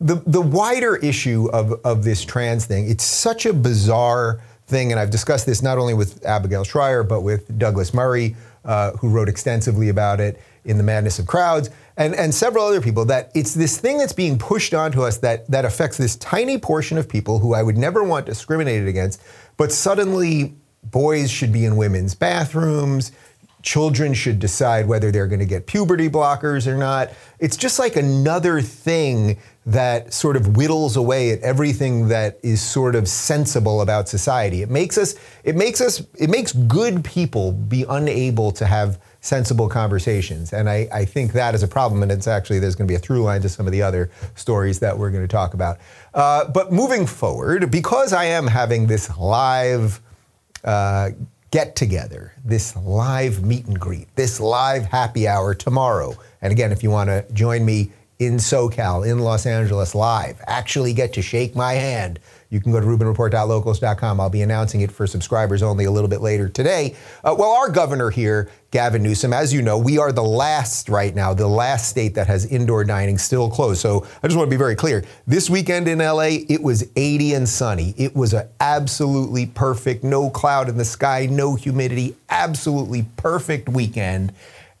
the, 0.00 0.22
the 0.26 0.40
wider 0.40 0.96
issue 0.96 1.48
of, 1.52 1.72
of 1.84 2.04
this 2.04 2.24
trans 2.24 2.64
thing, 2.64 2.88
it's 2.88 3.04
such 3.04 3.44
a 3.44 3.52
bizarre 3.52 4.40
thing. 4.66 4.92
And 4.92 5.00
I've 5.00 5.10
discussed 5.10 5.46
this 5.46 5.62
not 5.62 5.78
only 5.78 5.94
with 5.94 6.24
Abigail 6.24 6.64
Shrier, 6.64 7.02
but 7.02 7.20
with 7.20 7.58
Douglas 7.58 7.92
Murray 7.92 8.36
uh, 8.64 8.92
who 8.92 9.08
wrote 9.08 9.28
extensively 9.28 9.88
about 9.88 10.20
it 10.20 10.40
in 10.64 10.76
The 10.76 10.82
Madness 10.82 11.18
of 11.18 11.26
Crowds, 11.26 11.70
and, 11.96 12.14
and 12.14 12.34
several 12.34 12.64
other 12.64 12.80
people, 12.80 13.04
that 13.06 13.30
it's 13.34 13.54
this 13.54 13.78
thing 13.78 13.98
that's 13.98 14.12
being 14.12 14.38
pushed 14.38 14.74
onto 14.74 15.02
us 15.02 15.18
that, 15.18 15.50
that 15.50 15.64
affects 15.64 15.96
this 15.96 16.16
tiny 16.16 16.58
portion 16.58 16.98
of 16.98 17.08
people 17.08 17.38
who 17.38 17.54
I 17.54 17.62
would 17.62 17.78
never 17.78 18.04
want 18.04 18.26
discriminated 18.26 18.88
against, 18.88 19.22
but 19.56 19.72
suddenly 19.72 20.54
boys 20.84 21.30
should 21.30 21.52
be 21.52 21.64
in 21.64 21.76
women's 21.76 22.14
bathrooms, 22.14 23.12
children 23.62 24.14
should 24.14 24.38
decide 24.38 24.86
whether 24.86 25.10
they're 25.10 25.26
going 25.26 25.40
to 25.40 25.46
get 25.46 25.66
puberty 25.66 26.08
blockers 26.08 26.66
or 26.66 26.76
not. 26.76 27.10
It's 27.38 27.56
just 27.56 27.78
like 27.78 27.96
another 27.96 28.60
thing 28.60 29.38
that 29.66 30.12
sort 30.12 30.36
of 30.36 30.56
whittles 30.56 30.96
away 30.96 31.30
at 31.30 31.40
everything 31.40 32.08
that 32.08 32.38
is 32.42 32.62
sort 32.62 32.94
of 32.94 33.06
sensible 33.06 33.82
about 33.82 34.08
society. 34.08 34.62
It 34.62 34.70
makes 34.70 34.96
us 34.96 35.14
it 35.44 35.54
makes 35.54 35.80
us 35.80 36.02
it 36.18 36.30
makes 36.30 36.52
good 36.52 37.04
people 37.04 37.52
be 37.52 37.84
unable 37.88 38.52
to 38.52 38.66
have 38.66 39.00
sensible 39.20 39.68
conversations. 39.68 40.52
And 40.52 40.68
I, 40.68 40.88
I 40.92 41.04
think 41.04 41.32
that 41.32 41.54
is 41.54 41.62
a 41.62 41.68
problem. 41.68 42.02
And 42.02 42.10
it's 42.10 42.26
actually 42.26 42.58
there's 42.58 42.74
going 42.74 42.88
to 42.88 42.92
be 42.92 42.96
a 42.96 42.98
through 42.98 43.22
line 43.22 43.42
to 43.42 43.48
some 43.48 43.66
of 43.66 43.72
the 43.72 43.82
other 43.82 44.10
stories 44.34 44.80
that 44.80 44.96
we're 44.96 45.10
going 45.10 45.24
to 45.24 45.28
talk 45.28 45.52
about. 45.52 45.78
Uh, 46.14 46.48
but 46.48 46.72
moving 46.72 47.06
forward, 47.06 47.70
because 47.70 48.14
I 48.14 48.24
am 48.24 48.46
having 48.46 48.86
this 48.86 49.14
live 49.18 50.00
uh, 50.64 51.10
get 51.50 51.76
together, 51.76 52.32
this 52.44 52.74
live 52.76 53.44
meet 53.44 53.66
and 53.66 53.78
greet, 53.78 54.08
this 54.16 54.40
live 54.40 54.84
happy 54.86 55.28
hour 55.28 55.54
tomorrow. 55.54 56.14
And 56.40 56.50
again, 56.50 56.72
if 56.72 56.82
you 56.82 56.90
want 56.90 57.08
to 57.08 57.26
join 57.32 57.64
me 57.64 57.92
in 58.20 58.36
SoCal, 58.36 59.10
in 59.10 59.18
Los 59.18 59.46
Angeles, 59.46 59.94
live, 59.94 60.40
actually 60.46 60.92
get 60.92 61.14
to 61.14 61.22
shake 61.22 61.56
my 61.56 61.72
hand, 61.72 62.20
you 62.50 62.60
can 62.60 62.70
go 62.70 62.80
to 62.80 62.86
RubinReport.locals.com. 62.86 64.20
I'll 64.20 64.28
be 64.28 64.42
announcing 64.42 64.82
it 64.82 64.90
for 64.90 65.06
subscribers 65.06 65.62
only 65.62 65.84
a 65.84 65.90
little 65.90 66.10
bit 66.10 66.20
later 66.20 66.48
today. 66.48 66.96
Uh, 67.24 67.34
well, 67.38 67.52
our 67.52 67.70
governor 67.70 68.10
here, 68.10 68.50
Gavin 68.72 69.02
Newsom, 69.02 69.32
as 69.32 69.54
you 69.54 69.62
know, 69.62 69.78
we 69.78 69.98
are 69.98 70.12
the 70.12 70.22
last 70.22 70.88
right 70.88 71.14
now, 71.14 71.32
the 71.32 71.46
last 71.46 71.88
state 71.88 72.14
that 72.16 72.26
has 72.26 72.44
indoor 72.46 72.84
dining 72.84 73.18
still 73.18 73.48
closed. 73.48 73.80
So 73.80 74.04
I 74.22 74.26
just 74.26 74.36
want 74.36 74.48
to 74.48 74.54
be 74.54 74.58
very 74.58 74.74
clear. 74.74 75.04
This 75.28 75.48
weekend 75.48 75.86
in 75.88 76.00
LA, 76.00 76.40
it 76.48 76.60
was 76.62 76.90
80 76.96 77.34
and 77.34 77.48
sunny. 77.48 77.94
It 77.96 78.16
was 78.16 78.34
absolutely 78.58 79.46
perfect, 79.46 80.02
no 80.04 80.28
cloud 80.28 80.68
in 80.68 80.76
the 80.76 80.84
sky, 80.84 81.26
no 81.30 81.54
humidity, 81.54 82.16
absolutely 82.28 83.06
perfect 83.16 83.68
weekend 83.68 84.32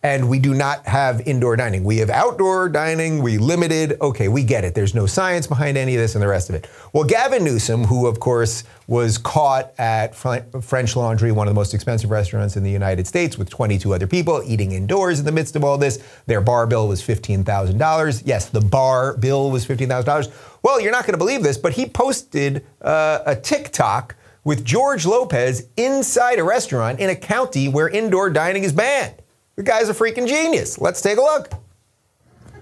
and 0.02 0.30
we 0.30 0.38
do 0.38 0.54
not 0.54 0.86
have 0.86 1.20
indoor 1.26 1.56
dining. 1.56 1.84
We 1.84 1.98
have 1.98 2.08
outdoor 2.08 2.70
dining, 2.70 3.22
we 3.22 3.36
limited. 3.36 4.00
Okay, 4.00 4.28
we 4.28 4.42
get 4.42 4.64
it. 4.64 4.74
There's 4.74 4.94
no 4.94 5.04
science 5.04 5.46
behind 5.46 5.76
any 5.76 5.94
of 5.94 6.00
this 6.00 6.14
and 6.14 6.22
the 6.22 6.28
rest 6.28 6.48
of 6.48 6.54
it. 6.54 6.68
Well, 6.94 7.04
Gavin 7.04 7.44
Newsom, 7.44 7.84
who 7.84 8.06
of 8.06 8.18
course 8.18 8.64
was 8.86 9.18
caught 9.18 9.74
at 9.78 10.14
French 10.14 10.96
Laundry, 10.96 11.32
one 11.32 11.46
of 11.46 11.54
the 11.54 11.58
most 11.58 11.74
expensive 11.74 12.10
restaurants 12.10 12.56
in 12.56 12.62
the 12.62 12.70
United 12.70 13.06
States, 13.06 13.36
with 13.36 13.50
22 13.50 13.92
other 13.92 14.06
people 14.06 14.42
eating 14.46 14.72
indoors 14.72 15.18
in 15.18 15.26
the 15.26 15.32
midst 15.32 15.54
of 15.54 15.64
all 15.64 15.76
this. 15.76 16.02
Their 16.26 16.40
bar 16.40 16.66
bill 16.66 16.88
was 16.88 17.02
$15,000. 17.02 18.22
Yes, 18.24 18.48
the 18.48 18.60
bar 18.60 19.16
bill 19.18 19.50
was 19.50 19.66
$15,000. 19.66 20.32
Well, 20.62 20.80
you're 20.80 20.92
not 20.92 21.04
going 21.04 21.12
to 21.12 21.18
believe 21.18 21.42
this, 21.42 21.58
but 21.58 21.74
he 21.74 21.86
posted 21.86 22.64
uh, 22.80 23.20
a 23.26 23.36
TikTok 23.36 24.16
with 24.44 24.64
George 24.64 25.04
Lopez 25.04 25.68
inside 25.76 26.38
a 26.38 26.44
restaurant 26.44 26.98
in 27.00 27.10
a 27.10 27.16
county 27.16 27.68
where 27.68 27.88
indoor 27.88 28.30
dining 28.30 28.64
is 28.64 28.72
banned. 28.72 29.14
The 29.60 29.64
guy's 29.64 29.90
a 29.90 29.92
freaking 29.92 30.26
genius. 30.26 30.78
Let's 30.78 31.02
take 31.02 31.18
a 31.18 31.20
look. 31.20 31.52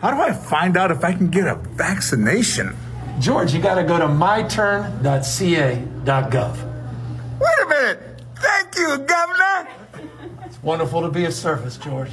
How 0.01 0.11
do 0.11 0.21
I 0.21 0.33
find 0.33 0.77
out 0.77 0.91
if 0.91 1.05
I 1.05 1.13
can 1.13 1.29
get 1.29 1.47
a 1.47 1.55
vaccination? 1.55 2.77
George, 3.21 3.55
you 3.55 3.63
got 3.63 3.77
to 3.77 3.85
go 3.85 4.01
to 4.01 4.07
myturn.ca.gov. 4.07 4.99
Wait 7.39 7.59
a 7.63 7.69
minute. 7.69 8.21
Thank 8.39 8.77
you, 8.77 8.99
Governor. 8.99 9.69
It's 10.45 10.61
wonderful 10.61 11.03
to 11.03 11.09
be 11.09 11.25
of 11.25 11.35
service, 11.35 11.77
George. 11.77 12.11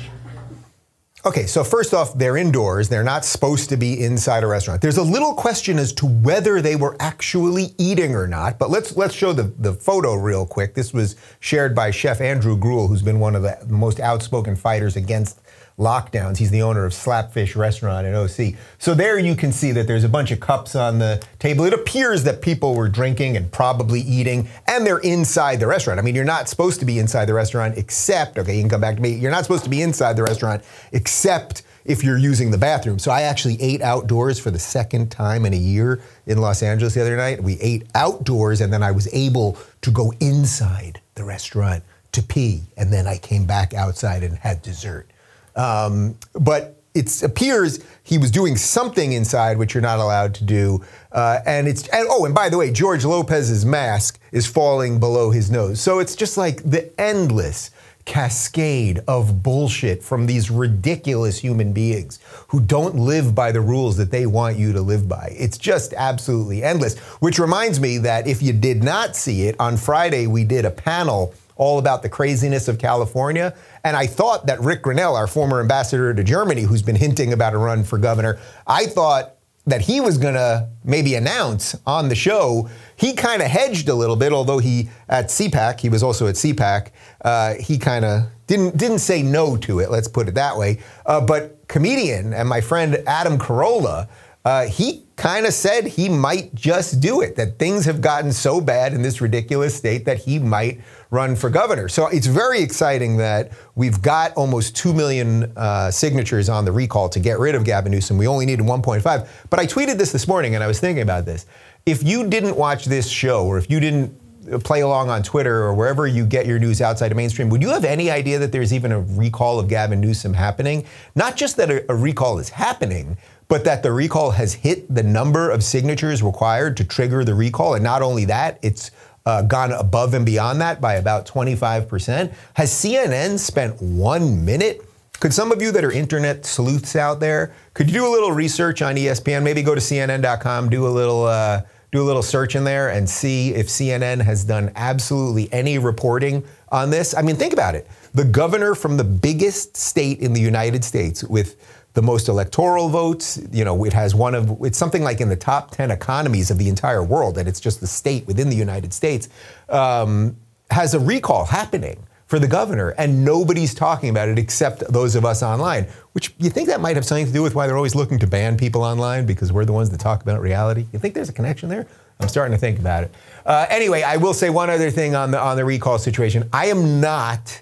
Okay, 1.25 1.47
so 1.47 1.63
first 1.63 1.95
off, 1.95 2.15
they're 2.15 2.37
indoors. 2.37 2.87
They're 2.87 3.03
not 3.03 3.25
supposed 3.25 3.69
to 3.69 3.77
be 3.77 4.03
inside 4.03 4.43
a 4.43 4.47
restaurant. 4.47 4.79
There's 4.79 4.97
a 4.97 5.03
little 5.03 5.33
question 5.33 5.79
as 5.79 5.91
to 5.93 6.05
whether 6.05 6.61
they 6.61 6.75
were 6.75 6.95
actually 6.99 7.73
eating 7.79 8.13
or 8.13 8.27
not, 8.27 8.59
but 8.59 8.69
let's 8.69 8.95
let's 8.95 9.15
show 9.15 9.33
the, 9.33 9.51
the 9.57 9.73
photo 9.73 10.13
real 10.13 10.45
quick. 10.45 10.75
This 10.75 10.93
was 10.93 11.15
shared 11.39 11.73
by 11.73 11.89
Chef 11.89 12.21
Andrew 12.21 12.55
Gruel, 12.55 12.87
who's 12.87 13.01
been 13.01 13.19
one 13.19 13.35
of 13.35 13.41
the 13.41 13.57
most 13.67 13.99
outspoken 13.99 14.55
fighters 14.55 14.95
against 14.95 15.41
lockdowns. 15.77 16.37
He's 16.37 16.51
the 16.51 16.61
owner 16.61 16.85
of 16.85 16.93
Slapfish 16.93 17.55
Restaurant 17.55 18.07
in 18.07 18.15
OC. 18.15 18.55
So 18.77 18.93
there 18.93 19.19
you 19.19 19.35
can 19.35 19.51
see 19.51 19.71
that 19.73 19.87
there's 19.87 20.05
a 20.05 20.09
bunch 20.09 20.31
of 20.31 20.39
cups 20.39 20.75
on 20.75 20.99
the 20.99 21.21
table. 21.39 21.65
It 21.65 21.73
appears 21.73 22.23
that 22.23 22.41
people 22.41 22.75
were 22.75 22.87
drinking 22.87 23.35
and 23.35 23.51
probably 23.51 23.99
eating, 24.01 24.47
and 24.67 24.85
they're 24.85 24.99
inside 24.99 25.59
the 25.59 25.67
restaurant. 25.67 25.99
I 25.99 26.03
mean, 26.03 26.15
you're 26.15 26.23
not 26.23 26.47
supposed 26.47 26.79
to 26.79 26.85
be 26.85 26.99
inside 26.99 27.25
the 27.25 27.33
restaurant 27.33 27.77
except, 27.77 28.37
okay, 28.37 28.55
you 28.55 28.61
can 28.61 28.69
come 28.69 28.81
back 28.81 28.95
to 28.95 29.01
me. 29.01 29.09
You're 29.09 29.31
not 29.31 29.43
supposed 29.43 29.65
to 29.65 29.69
be 29.69 29.81
inside 29.81 30.15
the 30.15 30.23
restaurant 30.23 30.63
except 30.93 31.63
if 31.83 32.03
you're 32.03 32.17
using 32.17 32.51
the 32.51 32.57
bathroom. 32.57 32.97
So 32.97 33.11
I 33.11 33.23
actually 33.23 33.61
ate 33.61 33.81
outdoors 33.81 34.39
for 34.39 34.51
the 34.51 34.59
second 34.59 35.11
time 35.11 35.45
in 35.45 35.53
a 35.53 35.57
year 35.57 36.01
in 36.25 36.39
Los 36.39 36.63
Angeles 36.63 36.95
the 36.95 37.01
other 37.01 37.17
night. 37.17 37.43
We 37.43 37.59
ate 37.59 37.83
outdoors, 37.93 38.61
and 38.61 38.73
then 38.73 38.81
I 38.81 38.91
was 38.91 39.07
able 39.13 39.57
to 39.81 39.91
go 39.91 40.11
inside 40.19 41.01
the 41.13 41.23
restaurant 41.23 41.83
to 42.13 42.23
pee, 42.23 42.63
and 42.77 42.91
then 42.91 43.07
I 43.07 43.17
came 43.17 43.45
back 43.45 43.73
outside 43.73 44.23
and 44.23 44.37
had 44.37 44.61
dessert. 44.61 45.11
Um, 45.55 46.17
but 46.33 46.75
it 46.93 47.23
appears 47.23 47.83
he 48.03 48.17
was 48.17 48.31
doing 48.31 48.55
something 48.55 49.11
inside, 49.11 49.57
which 49.57 49.73
you're 49.73 49.81
not 49.81 49.99
allowed 49.99 50.33
to 50.35 50.43
do. 50.43 50.83
Uh, 51.11 51.39
and 51.45 51.67
it's 51.67 51.87
and, 51.89 52.07
oh, 52.09 52.25
and 52.25 52.33
by 52.33 52.49
the 52.49 52.57
way, 52.57 52.71
George 52.71 53.03
Lopez's 53.03 53.65
mask 53.65 54.19
is 54.31 54.47
falling 54.47 54.99
below 54.99 55.29
his 55.29 55.51
nose. 55.51 55.81
So 55.81 55.99
it's 55.99 56.15
just 56.15 56.37
like 56.37 56.63
the 56.63 56.89
endless 56.99 57.71
cascade 58.05 58.99
of 59.07 59.41
bullshit 59.41 60.03
from 60.03 60.27
these 60.27 60.51
ridiculous 60.51 61.39
human 61.39 61.73
beings 61.73 62.19
who 62.49 62.61
don't 62.61 62.95
live 62.95 63.33
by 63.33 63.51
the 63.51 63.61
rules 63.61 63.97
that 63.97 64.11
they 64.11 64.27
want 64.27 64.57
you 64.57 64.71
to 64.71 64.81
live 64.81 65.09
by. 65.09 65.35
It's 65.37 65.57
just 65.57 65.93
absolutely 65.93 66.63
endless. 66.63 66.97
Which 67.19 67.39
reminds 67.39 67.79
me 67.79 67.97
that 67.99 68.27
if 68.27 68.41
you 68.41 68.53
did 68.53 68.83
not 68.83 69.15
see 69.15 69.47
it, 69.47 69.55
on 69.59 69.75
Friday 69.75 70.27
we 70.27 70.43
did 70.43 70.65
a 70.65 70.71
panel 70.71 71.33
all 71.55 71.79
about 71.79 72.01
the 72.01 72.09
craziness 72.09 72.67
of 72.67 72.77
California. 72.77 73.55
And 73.83 73.95
I 73.95 74.07
thought 74.07 74.47
that 74.47 74.59
Rick 74.59 74.81
Grinnell, 74.83 75.15
our 75.15 75.27
former 75.27 75.59
ambassador 75.59 76.13
to 76.13 76.23
Germany, 76.23 76.63
who's 76.63 76.81
been 76.81 76.95
hinting 76.95 77.33
about 77.33 77.53
a 77.53 77.57
run 77.57 77.83
for 77.83 77.97
governor, 77.97 78.39
I 78.67 78.85
thought 78.85 79.35
that 79.67 79.81
he 79.81 79.99
was 79.99 80.17
going 80.17 80.35
to 80.35 80.69
maybe 80.83 81.15
announce 81.15 81.75
on 81.87 82.09
the 82.09 82.15
show. 82.15 82.69
He 82.95 83.13
kind 83.13 83.41
of 83.41 83.47
hedged 83.49 83.89
a 83.89 83.95
little 83.95 84.15
bit, 84.15 84.31
although 84.31 84.59
he 84.59 84.89
at 85.09 85.25
CPAC, 85.25 85.79
he 85.79 85.89
was 85.89 86.03
also 86.03 86.27
at 86.27 86.35
CPAC. 86.35 86.89
Uh, 87.23 87.55
he 87.55 87.77
kind 87.77 88.05
of 88.05 88.27
didn't 88.47 88.77
didn't 88.77 88.99
say 88.99 89.23
no 89.23 89.57
to 89.57 89.79
it. 89.79 89.89
Let's 89.89 90.07
put 90.07 90.27
it 90.27 90.35
that 90.35 90.57
way. 90.57 90.79
Uh, 91.05 91.21
but 91.21 91.67
comedian 91.67 92.33
and 92.33 92.47
my 92.47 92.61
friend 92.61 93.01
Adam 93.07 93.39
Carolla, 93.39 94.07
uh, 94.45 94.67
he 94.67 95.03
kind 95.15 95.47
of 95.47 95.53
said 95.53 95.87
he 95.87 96.07
might 96.07 96.53
just 96.53 96.99
do 96.99 97.21
it. 97.21 97.35
That 97.35 97.57
things 97.57 97.83
have 97.85 97.99
gotten 97.99 98.31
so 98.31 98.61
bad 98.61 98.93
in 98.93 99.01
this 99.01 99.19
ridiculous 99.19 99.75
state 99.75 100.05
that 100.05 100.19
he 100.19 100.37
might 100.37 100.81
run 101.09 101.35
for 101.35 101.49
governor. 101.49 101.89
So 101.89 102.07
it's 102.07 102.27
very 102.27 102.61
exciting 102.61 103.17
that 103.17 103.51
we've 103.73 104.01
got 104.01 104.33
almost 104.33 104.75
2 104.75 104.93
million 104.93 105.51
uh, 105.57 105.89
signatures 105.89 106.47
on 106.47 106.63
the 106.63 106.71
recall 106.71 107.09
to 107.09 107.19
get 107.19 107.39
rid 107.39 107.55
of 107.55 107.63
Gavin 107.63 107.91
Newsom. 107.91 108.17
We 108.17 108.27
only 108.27 108.45
needed 108.45 108.65
1.5. 108.65 109.27
But 109.49 109.59
I 109.59 109.65
tweeted 109.65 109.97
this 109.97 110.11
this 110.11 110.27
morning 110.27 110.53
and 110.53 110.63
I 110.63 110.67
was 110.67 110.79
thinking 110.79 111.01
about 111.01 111.25
this. 111.25 111.47
If 111.85 112.03
you 112.03 112.27
didn't 112.27 112.55
watch 112.55 112.85
this 112.85 113.09
show 113.09 113.45
or 113.45 113.57
if 113.57 113.69
you 113.69 113.79
didn't 113.79 114.15
play 114.63 114.81
along 114.81 115.09
on 115.09 115.23
Twitter 115.23 115.63
or 115.63 115.73
wherever 115.73 116.05
you 116.05 116.25
get 116.25 116.45
your 116.45 116.59
news 116.59 116.81
outside 116.81 117.11
of 117.11 117.17
mainstream, 117.17 117.49
would 117.49 117.61
you 117.61 117.69
have 117.69 117.85
any 117.85 118.11
idea 118.11 118.37
that 118.39 118.51
there's 118.51 118.73
even 118.73 118.91
a 118.91 118.99
recall 118.99 119.59
of 119.59 119.67
Gavin 119.67 119.99
Newsom 119.99 120.33
happening? 120.33 120.85
Not 121.15 121.35
just 121.35 121.57
that 121.57 121.71
a, 121.71 121.91
a 121.91 121.95
recall 121.95 122.37
is 122.37 122.49
happening, 122.49 123.17
but 123.47 123.63
that 123.65 123.83
the 123.83 123.91
recall 123.91 124.31
has 124.31 124.53
hit 124.53 124.93
the 124.93 125.03
number 125.03 125.49
of 125.49 125.63
signatures 125.63 126.23
required 126.23 126.77
to 126.77 126.83
trigger 126.83 127.23
the 127.23 127.35
recall. 127.35 127.75
And 127.75 127.83
not 127.83 128.01
only 128.01 128.25
that, 128.25 128.59
it's 128.61 128.91
uh, 129.25 129.41
gone 129.43 129.71
above 129.71 130.13
and 130.13 130.25
beyond 130.25 130.61
that 130.61 130.81
by 130.81 130.95
about 130.95 131.25
25%. 131.25 132.33
Has 132.53 132.71
CNN 132.71 133.39
spent 133.39 133.81
one 133.81 134.45
minute? 134.45 134.81
Could 135.19 135.33
some 135.33 135.51
of 135.51 135.61
you 135.61 135.71
that 135.71 135.83
are 135.83 135.91
internet 135.91 136.45
sleuths 136.45 136.95
out 136.95 137.19
there, 137.19 137.53
could 137.73 137.87
you 137.87 137.93
do 137.93 138.07
a 138.07 138.11
little 138.11 138.31
research 138.31 138.81
on 138.81 138.95
ESPN? 138.95 139.43
Maybe 139.43 139.63
go 139.63 139.73
to 139.75 139.81
CNN.com, 139.81 140.69
do 140.69 140.87
a 140.87 140.89
little. 140.89 141.25
Uh, 141.25 141.61
do 141.95 142.01
a 142.01 142.03
little 142.03 142.23
search 142.23 142.57
in 142.57 142.65
there 142.65 142.89
and 142.89 143.09
see 143.09 143.53
if 143.53 143.67
CNN 143.67 144.21
has 144.21 144.43
done 144.43 144.69
absolutely 144.75 145.47
any 145.53 145.77
reporting 145.77 146.43
on 146.69 146.89
this. 146.89 147.15
I 147.15 147.21
mean, 147.21 147.37
think 147.37 147.53
about 147.53 147.73
it. 147.73 147.87
The 148.13 148.25
governor 148.25 148.75
from 148.75 148.97
the 148.97 149.05
biggest 149.05 149.77
state 149.77 150.19
in 150.19 150.33
the 150.33 150.41
United 150.41 150.83
States 150.83 151.23
with 151.23 151.55
the 151.95 152.01
most 152.01 152.27
electoral 152.27 152.89
votes. 152.89 153.41
You 153.51 153.65
know, 153.65 153.83
it 153.85 153.93
has 153.93 154.13
one 154.13 154.35
of, 154.35 154.57
it's 154.61 154.77
something 154.77 155.01
like 155.01 155.21
in 155.21 155.29
the 155.29 155.35
top 155.35 155.71
10 155.71 155.89
economies 155.89 156.51
of 156.51 156.59
the 156.59 156.69
entire 156.69 157.03
world, 157.03 157.37
and 157.37 157.49
it's 157.49 157.59
just 157.59 157.79
the 157.79 157.87
state 157.87 158.27
within 158.27 158.49
the 158.49 158.55
United 158.55 158.93
States, 158.93 159.27
um, 159.69 160.35
has 160.69 160.93
a 160.93 160.99
recall 160.99 161.45
happening 161.45 161.97
for 162.27 162.39
the 162.39 162.47
governor, 162.47 162.89
and 162.97 163.23
nobody's 163.23 163.73
talking 163.73 164.09
about 164.09 164.27
it 164.27 164.37
except 164.37 164.79
those 164.91 165.15
of 165.15 165.23
us 165.23 165.41
online. 165.41 165.87
Which 166.13 166.33
you 166.37 166.49
think 166.49 166.67
that 166.67 166.81
might 166.81 166.95
have 166.95 167.05
something 167.05 167.27
to 167.27 167.31
do 167.31 167.43
with 167.43 167.55
why 167.55 167.67
they're 167.67 167.77
always 167.77 167.95
looking 167.95 168.19
to 168.19 168.27
ban 168.27 168.57
people 168.57 168.83
online 168.83 169.25
because 169.25 169.53
we're 169.53 169.65
the 169.65 169.73
ones 169.73 169.89
that 169.91 169.99
talk 169.99 170.21
about 170.21 170.41
reality. 170.41 170.85
You 170.91 170.99
think 170.99 171.13
there's 171.13 171.29
a 171.29 171.33
connection 171.33 171.69
there? 171.69 171.87
I'm 172.19 172.27
starting 172.27 172.53
to 172.53 172.57
think 172.57 172.79
about 172.79 173.03
it. 173.03 173.13
Uh, 173.45 173.67
anyway, 173.69 174.01
I 174.01 174.17
will 174.17 174.33
say 174.33 174.49
one 174.49 174.69
other 174.69 174.89
thing 174.89 175.15
on 175.15 175.31
the 175.31 175.39
on 175.39 175.55
the 175.55 175.65
recall 175.65 175.99
situation. 175.99 176.49
I 176.51 176.67
am 176.67 176.99
not, 176.99 177.61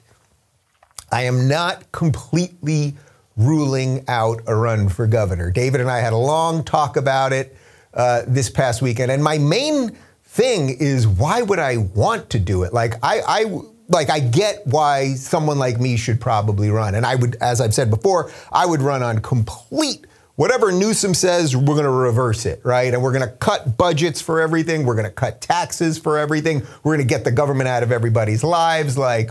I 1.11 1.23
am 1.23 1.47
not 1.47 1.91
completely 1.91 2.93
ruling 3.35 4.03
out 4.07 4.41
a 4.47 4.55
run 4.55 4.89
for 4.89 5.07
governor. 5.07 5.51
David 5.51 5.81
and 5.81 5.89
I 5.89 5.99
had 5.99 6.13
a 6.13 6.17
long 6.17 6.63
talk 6.63 6.97
about 6.97 7.33
it 7.33 7.55
uh, 7.93 8.23
this 8.27 8.49
past 8.49 8.81
weekend, 8.81 9.11
and 9.11 9.23
my 9.23 9.37
main 9.37 9.97
thing 10.23 10.69
is 10.79 11.07
why 11.07 11.41
would 11.41 11.59
I 11.59 11.77
want 11.77 12.29
to 12.31 12.39
do 12.39 12.63
it? 12.63 12.73
Like 12.73 12.95
I, 13.03 13.21
I 13.27 13.61
like 13.89 14.09
I 14.09 14.19
get 14.19 14.65
why 14.65 15.13
someone 15.13 15.59
like 15.59 15.79
me 15.79 15.97
should 15.97 16.19
probably 16.19 16.69
run, 16.69 16.95
and 16.95 17.05
I 17.05 17.15
would, 17.15 17.35
as 17.41 17.61
I've 17.61 17.73
said 17.73 17.89
before, 17.89 18.31
I 18.51 18.65
would 18.65 18.81
run 18.81 19.03
on 19.03 19.19
complete. 19.19 20.07
Whatever 20.35 20.71
Newsom 20.71 21.13
says, 21.13 21.55
we're 21.55 21.75
going 21.75 21.83
to 21.83 21.91
reverse 21.91 22.47
it, 22.47 22.59
right? 22.63 22.91
And 22.91 23.03
we're 23.03 23.13
going 23.13 23.29
to 23.29 23.35
cut 23.35 23.77
budgets 23.77 24.19
for 24.19 24.41
everything. 24.41 24.83
We're 24.83 24.95
going 24.95 25.05
to 25.05 25.11
cut 25.11 25.41
taxes 25.41 25.99
for 25.99 26.17
everything. 26.17 26.63
We're 26.83 26.95
going 26.95 27.07
to 27.07 27.13
get 27.13 27.23
the 27.23 27.31
government 27.31 27.67
out 27.67 27.83
of 27.83 27.91
everybody's 27.91 28.43
lives, 28.43 28.97
like 28.97 29.29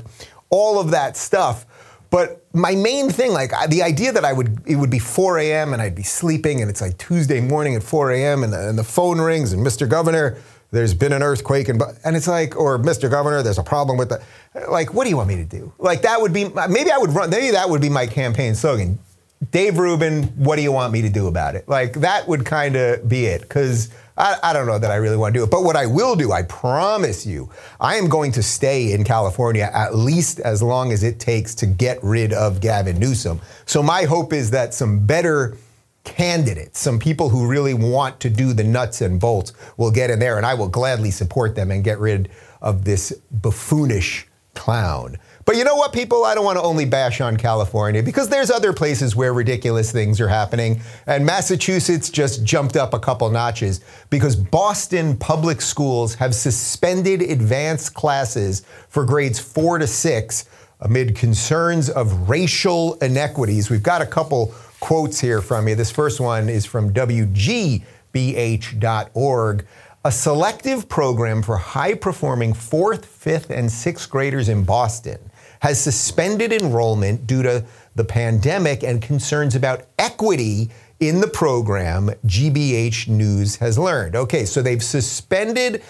all 0.49 0.79
of 0.79 0.93
that 0.93 1.17
stuff. 1.17 1.67
But 2.13 2.45
my 2.53 2.75
main 2.75 3.09
thing, 3.09 3.33
like 3.33 3.53
the 3.71 3.83
idea 3.83 4.13
that 4.13 4.23
I 4.23 4.35
would, 4.35 4.61
it 4.67 4.77
would 4.77 4.91
be 4.91 4.99
4 4.99 5.39
a.m. 5.39 5.73
and 5.73 5.81
I'd 5.81 5.95
be 5.95 6.03
sleeping 6.03 6.61
and 6.61 6.71
it's 6.71 6.83
like 6.83 6.99
Tuesday 6.99 7.41
morning 7.41 7.75
at 7.75 7.83
4 7.83 8.13
a.m. 8.13 8.45
And 8.45 8.53
the, 8.53 8.69
and 8.69 8.79
the 8.79 8.85
phone 8.85 9.19
rings 9.19 9.55
and 9.55 9.67
Mr. 9.67 9.89
Governor, 9.89 10.37
there's 10.73 10.93
been 10.93 11.15
an 11.15 11.23
earthquake 11.23 11.71
and 11.71 11.83
and 12.05 12.15
it's 12.15 12.29
like, 12.29 12.55
or 12.55 12.79
Mr. 12.79 13.11
Governor, 13.11 13.43
there's 13.43 13.59
a 13.59 13.63
problem 13.63 13.97
with 13.97 14.11
the, 14.11 14.23
like, 14.71 14.93
what 14.93 15.05
do 15.05 15.11
you 15.11 15.17
want 15.17 15.29
me 15.29 15.37
to 15.37 15.45
do? 15.47 15.73
Like 15.79 16.03
that 16.03 16.21
would 16.21 16.35
be, 16.35 16.45
maybe 16.69 16.91
I 16.91 16.99
would 16.99 17.11
run, 17.11 17.31
maybe 17.31 17.51
that 17.53 17.71
would 17.71 17.81
be 17.81 17.89
my 17.89 18.07
campaign 18.07 18.55
slogan. 18.55 18.99
Dave 19.51 19.79
Rubin, 19.79 20.25
what 20.37 20.57
do 20.57 20.63
you 20.63 20.71
want 20.71 20.93
me 20.93 21.01
to 21.01 21.09
do 21.09 21.29
about 21.29 21.55
it? 21.55 21.67
Like 21.67 21.95
that 21.95 22.29
would 22.29 22.45
kind 22.45 22.77
of 22.77 23.09
be 23.09 23.25
it, 23.25 23.41
because 23.41 23.89
I, 24.17 24.37
I, 24.43 24.53
don't 24.53 24.67
know 24.67 24.79
that 24.79 24.91
I 24.91 24.97
really 24.97 25.17
want 25.17 25.35
to 25.35 25.41
do 25.41 25.45
it. 25.45 25.51
But 25.51 25.65
what 25.65 25.77
I 25.77 25.87
will 25.87 26.17
do, 26.17 26.33
I 26.33 26.43
promise 26.43 27.25
you, 27.25 27.51
I 27.81 27.97
am 27.97 28.09
going 28.09 28.33
to 28.33 28.43
stay 28.43 28.93
in 28.93 29.05
California 29.05 29.71
at 29.73 29.95
least 29.95 30.41
as 30.41 30.63
long 30.63 30.93
as 30.93 31.03
it 31.03 31.19
takes 31.19 31.55
to 31.57 31.67
get 31.67 32.03
rid 32.03 32.33
of 32.33 32.61
Gavin 32.61 32.99
Newsom. 32.99 33.41
So 33.65 33.83
my 33.83 34.05
hope 34.05 34.33
is 34.33 34.51
that 34.51 34.75
some 34.75 35.07
better 35.07 35.57
candidates, 36.05 36.81
some 36.81 36.99
people 36.99 37.29
who 37.29 37.47
really 37.47 37.75
want 37.75 38.21
to 38.21 38.31
do 38.31 38.53
the 38.53 38.65
nuts 38.65 39.01
and 39.01 39.21
bolts, 39.21 39.53
will 39.77 39.91
get 39.91 40.11
in 40.11 40.19
there, 40.19 40.37
and 40.37 40.45
I 40.45 40.55
will 40.55 40.69
gladly 40.69 41.11
support 41.11 41.55
them 41.55 41.71
and 41.71 41.85
get 41.85 41.99
rid 41.99 42.29
of 42.61 42.85
this 42.85 43.13
buffoonish 43.31 44.27
clown. 44.55 45.17
But 45.45 45.57
you 45.57 45.65
know 45.65 45.75
what, 45.75 45.93
people? 45.93 46.25
I 46.25 46.35
don't 46.35 46.45
want 46.45 46.59
to 46.59 46.63
only 46.63 46.85
bash 46.85 47.21
on 47.21 47.37
California 47.37 48.03
because 48.03 48.29
there's 48.29 48.51
other 48.51 48.73
places 48.73 49.17
where 49.17 49.33
ridiculous 49.33 49.91
things 49.91 50.21
are 50.21 50.29
happening. 50.29 50.81
And 51.07 51.27
Massachusetts 51.27 52.11
just 52.11 52.45
jumped 52.45 52.77
up 52.77 52.95
a 52.95 53.01
couple 53.01 53.29
notches 53.31 53.81
because 54.09 54.37
Boston 54.37 55.17
public 55.17 55.61
schools 55.61 56.15
have 56.15 56.35
suspended 56.35 57.23
advanced 57.23 57.95
classes 57.95 58.63
for 58.89 59.05
grades 59.05 59.41
four 59.41 59.79
to 59.79 59.87
six 59.87 60.45
amid 60.81 61.17
concerns 61.17 61.91
of 61.91 62.29
racial 62.29 62.95
inequities. 62.95 63.71
We've 63.71 63.83
got 63.83 64.03
a 64.03 64.07
couple 64.07 64.55
quotes 64.81 65.21
here 65.21 65.41
from 65.41 65.67
you. 65.69 65.75
This 65.75 65.91
first 65.91 66.21
one 66.21 66.49
is 66.49 66.67
from 66.67 66.93
WGBH.org 66.93 67.87
a 70.05 70.11
selective 70.11 70.89
program 70.89 71.43
for 71.43 71.57
high 71.57 71.95
performing 71.95 72.53
fourth, 72.53 73.07
fifth, 73.07 73.51
and 73.51 73.71
sixth 73.71 74.11
graders 74.11 74.49
in 74.49 74.65
Boston 74.65 75.19
has 75.63 75.81
suspended 75.81 76.53
enrollment 76.53 77.25
due 77.25 77.41
to 77.41 77.65
the 77.95 78.03
pandemic 78.03 78.83
and 78.83 79.01
concerns 79.01 79.55
about 79.55 79.87
equity 79.97 80.69
in 80.99 81.21
the 81.21 81.29
program, 81.29 82.11
GBH 82.27 83.07
News 83.07 83.57
has 83.57 83.79
learned. 83.79 84.17
Okay, 84.17 84.45
so 84.45 84.61
they've 84.61 84.83
suspended, 84.83 85.85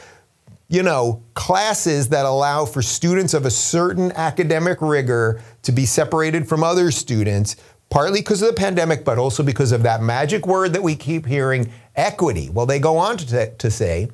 you 0.68 0.82
know, 0.82 1.22
classes 1.32 2.11
that 2.11 2.26
allow 2.26 2.66
for 2.66 2.82
students 2.82 3.32
of 3.32 3.46
a 3.46 3.50
certain 3.50 4.12
academic 4.12 4.82
rigor 4.82 5.40
to 5.62 5.72
be 5.72 5.87
separated 5.87 6.46
from 6.46 6.62
other 6.62 6.90
students, 6.90 7.56
partly 7.88 8.20
because 8.20 8.42
of 8.42 8.48
the 8.48 8.54
pandemic, 8.54 9.06
but 9.06 9.16
also 9.16 9.42
because 9.42 9.72
of 9.72 9.82
that 9.85 10.02
magic 10.02 10.46
word 10.46 10.74
that 10.74 10.82
we 10.82 10.94
keep 10.94 11.24
hearing 11.24 11.72
equity. 11.96 12.50
Well, 12.50 12.66
they 12.66 12.78
go 12.78 12.98
on 12.98 13.16
to, 13.16 13.54
to 13.54 13.70
say, 13.70 14.11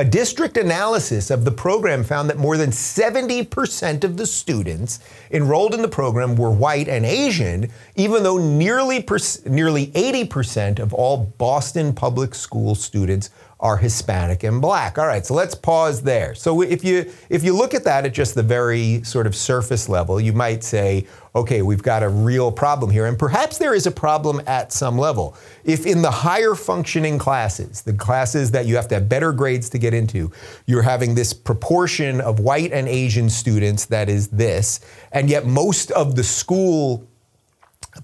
A 0.00 0.04
district 0.04 0.56
analysis 0.56 1.28
of 1.30 1.44
the 1.44 1.50
program 1.50 2.04
found 2.04 2.30
that 2.30 2.38
more 2.38 2.56
than 2.56 2.70
70% 2.70 4.02
of 4.02 4.16
the 4.16 4.24
students 4.24 4.98
enrolled 5.30 5.74
in 5.74 5.82
the 5.82 5.88
program 5.88 6.36
were 6.36 6.50
white 6.50 6.88
and 6.88 7.04
Asian, 7.04 7.70
even 7.96 8.22
though 8.22 8.38
nearly, 8.38 9.06
nearly 9.44 9.88
80% 9.88 10.78
of 10.78 10.94
all 10.94 11.18
Boston 11.36 11.92
public 11.92 12.34
school 12.34 12.74
students 12.74 13.28
are 13.60 13.76
Hispanic 13.76 14.42
and 14.42 14.60
black. 14.60 14.96
All 14.96 15.06
right, 15.06 15.24
so 15.24 15.34
let's 15.34 15.54
pause 15.54 16.02
there. 16.02 16.34
So 16.34 16.62
if 16.62 16.82
you 16.82 17.12
if 17.28 17.44
you 17.44 17.54
look 17.54 17.74
at 17.74 17.84
that 17.84 18.06
at 18.06 18.14
just 18.14 18.34
the 18.34 18.42
very 18.42 19.02
sort 19.04 19.26
of 19.26 19.36
surface 19.36 19.88
level, 19.88 20.18
you 20.18 20.32
might 20.32 20.64
say, 20.64 21.06
okay, 21.34 21.60
we've 21.60 21.82
got 21.82 22.02
a 22.02 22.08
real 22.08 22.50
problem 22.50 22.90
here 22.90 23.06
and 23.06 23.18
perhaps 23.18 23.58
there 23.58 23.74
is 23.74 23.86
a 23.86 23.90
problem 23.90 24.40
at 24.46 24.72
some 24.72 24.96
level. 24.96 25.36
If 25.62 25.86
in 25.86 26.00
the 26.00 26.10
higher 26.10 26.54
functioning 26.54 27.18
classes, 27.18 27.82
the 27.82 27.92
classes 27.92 28.50
that 28.52 28.66
you 28.66 28.76
have 28.76 28.88
to 28.88 28.94
have 28.94 29.08
better 29.08 29.32
grades 29.32 29.68
to 29.70 29.78
get 29.78 29.92
into, 29.92 30.32
you're 30.66 30.82
having 30.82 31.14
this 31.14 31.34
proportion 31.34 32.20
of 32.22 32.40
white 32.40 32.72
and 32.72 32.88
Asian 32.88 33.28
students 33.28 33.84
that 33.86 34.08
is 34.08 34.28
this, 34.28 34.80
and 35.12 35.28
yet 35.28 35.46
most 35.46 35.90
of 35.90 36.16
the 36.16 36.24
school 36.24 37.06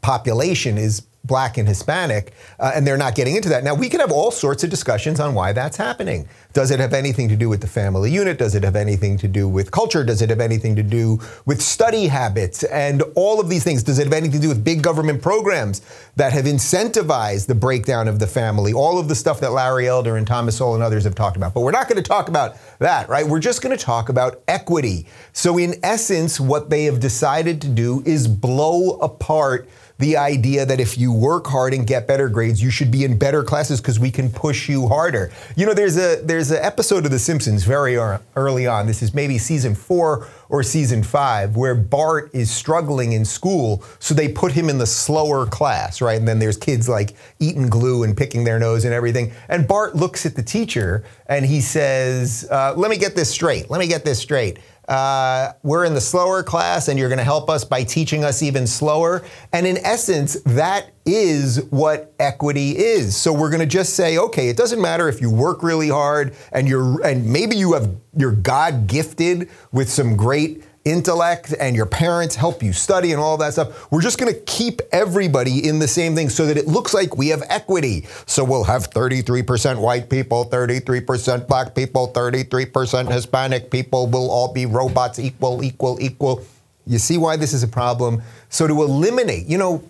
population 0.03 0.77
is 0.77 1.07
black 1.27 1.59
and 1.59 1.67
Hispanic, 1.69 2.33
uh, 2.59 2.73
and 2.75 2.87
they're 2.87 2.97
not 2.97 3.15
getting 3.15 3.37
into 3.37 3.49
that. 3.49 3.65
Now, 3.65 3.75
we 3.75 3.89
can 3.89 4.01
have 4.01 4.13
all 4.13 4.31
sorts 4.31 4.65
of 4.65 4.71
discussions 4.71 5.21
on 5.21 5.35
why 5.35 5.53
that's 5.53 5.77
happening. 5.77 6.29
Does 6.53 6.71
it 6.71 6.81
have 6.81 6.95
anything 6.95 7.29
to 7.29 7.37
do 7.37 7.49
with 7.49 7.61
the 7.61 7.67
family 7.67 8.11
unit? 8.11 8.39
Does 8.39 8.55
it 8.55 8.65
have 8.65 8.77
anything 8.77 9.19
to 9.19 9.29
do 9.29 9.49
with 9.49 9.71
culture? 9.71 10.05
Does 10.05 10.23
it 10.23 10.31
have 10.31 10.41
anything 10.41 10.77
to 10.77 10.83
do 10.83 11.21
with 11.45 11.61
study 11.61 12.07
habits 12.07 12.65
and 12.65 13.03
all 13.15 13.41
of 13.41 13.49
these 13.49 13.63
things? 13.63 13.83
Does 13.83 13.99
it 13.99 14.05
have 14.05 14.13
anything 14.13 14.41
to 14.41 14.47
do 14.47 14.49
with 14.49 14.65
big 14.65 14.83
government 14.83 15.21
programs 15.21 15.83
that 16.17 16.33
have 16.33 16.47
incentivized 16.47 17.47
the 17.47 17.55
breakdown 17.55 18.09
of 18.09 18.19
the 18.19 18.27
family? 18.27 18.73
All 18.73 18.99
of 18.99 19.09
the 19.09 19.15
stuff 19.15 19.41
that 19.41 19.53
Larry 19.53 19.87
Elder 19.87 20.17
and 20.17 20.27
Thomas 20.27 20.57
Sowell 20.57 20.75
and 20.75 20.83
others 20.83 21.05
have 21.05 21.15
talked 21.15 21.37
about. 21.37 21.53
But 21.53 21.61
we're 21.61 21.73
not 21.73 21.89
going 21.89 22.03
to 22.03 22.09
talk 22.09 22.29
about 22.29 22.57
that, 22.79 23.09
right? 23.09 23.27
We're 23.27 23.41
just 23.41 23.61
going 23.61 23.77
to 23.77 23.85
talk 23.85 24.09
about 24.09 24.43
equity. 24.49 25.07
So, 25.33 25.59
in 25.59 25.75
essence, 25.83 26.41
what 26.41 26.71
they 26.71 26.85
have 26.85 27.01
decided 27.01 27.61
to 27.63 27.69
do 27.69 28.03
is 28.07 28.27
blow 28.29 28.99
apart 29.01 29.69
the 29.99 30.17
idea 30.17 30.67
that 30.67 30.79
if 30.79 30.99
you 30.99 31.13
work 31.13 31.47
hard 31.47 31.73
and 31.73 31.87
get 31.87 32.07
better 32.07 32.29
grades, 32.29 32.63
you 32.63 32.71
should 32.71 32.91
be 32.91 33.05
in 33.05 33.17
better 33.17 33.43
classes 33.43 33.81
because 33.81 33.99
we 33.99 34.11
can 34.11 34.31
push 34.31 34.69
you 34.69 34.89
harder. 34.89 35.31
You 35.57 35.65
know, 35.65 35.75
there's 35.75 35.97
a 35.97 36.21
there's 36.23 36.51
an 36.51 36.63
episode 36.63 37.05
of 37.07 37.11
The 37.11 37.19
Simpsons 37.19 37.65
very 37.65 37.97
early 37.97 38.67
on. 38.67 38.87
This 38.87 39.03
is 39.03 39.15
maybe 39.15 39.39
season 39.39 39.75
four 39.75 40.29
or 40.49 40.63
season 40.63 41.03
five, 41.03 41.57
where 41.57 41.75
Bart 41.75 42.31
is 42.33 42.51
struggling 42.51 43.13
in 43.13 43.25
school, 43.25 43.83
so 43.99 44.15
they 44.15 44.29
put 44.29 44.53
him 44.53 44.69
in 44.69 44.79
the 44.79 44.87
slower 44.87 45.47
class, 45.47 46.01
right? 46.01 46.19
And 46.19 46.29
then 46.29 46.39
there's 46.39 46.57
kids 46.57 46.89
like 46.89 47.17
eating 47.41 47.69
glue 47.69 48.05
and 48.05 48.17
picking 48.17 48.45
their 48.45 48.59
nose 48.59 48.85
and 48.85 48.95
everything. 48.95 49.33
And 49.49 49.67
Bart 49.67 49.97
looks 49.97 50.25
at 50.25 50.37
the 50.37 50.43
teacher 50.43 51.05
and 51.27 51.45
he 51.45 51.61
says, 51.61 52.47
uh, 52.51 52.75
"Let 52.77 52.91
me 52.91 52.99
get 52.99 53.17
this 53.17 53.31
straight. 53.31 53.71
Let 53.71 53.81
me 53.81 53.87
get 53.87 54.05
this 54.05 54.19
straight." 54.19 54.59
Uh, 54.89 55.53
we're 55.63 55.85
in 55.85 55.95
the 55.95 56.01
slower 56.01 56.43
class 56.43 56.89
and 56.89 56.99
you're 56.99 57.09
going 57.09 57.19
to 57.19 57.25
help 57.25 57.51
us 57.51 57.65
by 57.65 57.83
teaching 57.83 58.25
us 58.25 58.43
even 58.43 58.67
slower. 58.67 59.25
And 59.53 59.67
in 59.67 59.79
essence, 59.79 60.35
that 60.45 60.93
is 61.05 61.65
what 61.71 62.15
equity 62.19 62.77
is. 62.77 63.17
So 63.17 63.33
we're 63.33 63.51
going 63.51 63.61
to 63.61 63.67
just 63.67 63.95
say, 63.95 64.19
okay, 64.19 64.49
it 64.49 64.57
doesn't 64.57 64.81
matter 64.81 65.09
if 65.09 65.21
you 65.21 65.31
work 65.31 65.63
really 65.63 65.89
hard 65.89 66.35
and 66.53 66.69
you're 66.69 67.05
and 67.05 67.33
maybe 67.33 67.57
you 67.57 67.73
have 67.75 67.95
you're 68.17 68.33
God 68.33 68.87
gifted 68.87 69.51
with 69.73 69.91
some 69.91 70.17
great 70.17 70.63
intellect 70.87 71.53
and 71.59 71.75
your 71.75 71.85
parents 71.85 72.37
help 72.37 72.63
you 72.63 72.73
study 72.73 73.13
and 73.13 73.21
all 73.21 73.37
that 73.37 73.53
stuff. 73.53 73.91
We're 73.91 74.01
just 74.01 74.19
going 74.19 74.33
to 74.33 74.41
keep 74.43 74.81
everybody 74.93 75.69
in 75.69 75.81
the 75.81 75.89
same 75.89 76.15
thing 76.15 76.29
so 76.29 76.47
that 76.47 76.57
it 76.57 76.67
looks 76.67 76.95
like 76.95 77.17
we 77.17 77.29
have 77.29 77.43
equity. 77.49 78.07
So 78.27 78.45
we'll 78.45 78.65
have 78.65 78.91
33% 78.91 79.81
white 79.81 80.09
people, 80.09 80.49
33% 80.49 81.49
black 81.49 81.75
people, 81.75 82.13
33% 82.13 83.13
Hispanic 83.13 83.71
people. 83.71 84.07
We'll 84.07 84.31
all 84.31 84.53
be 84.53 84.65
robots, 84.65 85.19
equal, 85.19 85.63
equal, 85.65 86.01
equal. 86.01 86.45
You 86.87 86.99
see 86.99 87.19
why 87.19 87.37
this 87.37 87.53
is 87.53 87.65
a 87.65 87.69
problem? 87.69 88.23
So 88.49 88.69
to 88.69 88.83
eliminate, 88.83 89.47
you 89.47 89.59
know, 89.59 89.83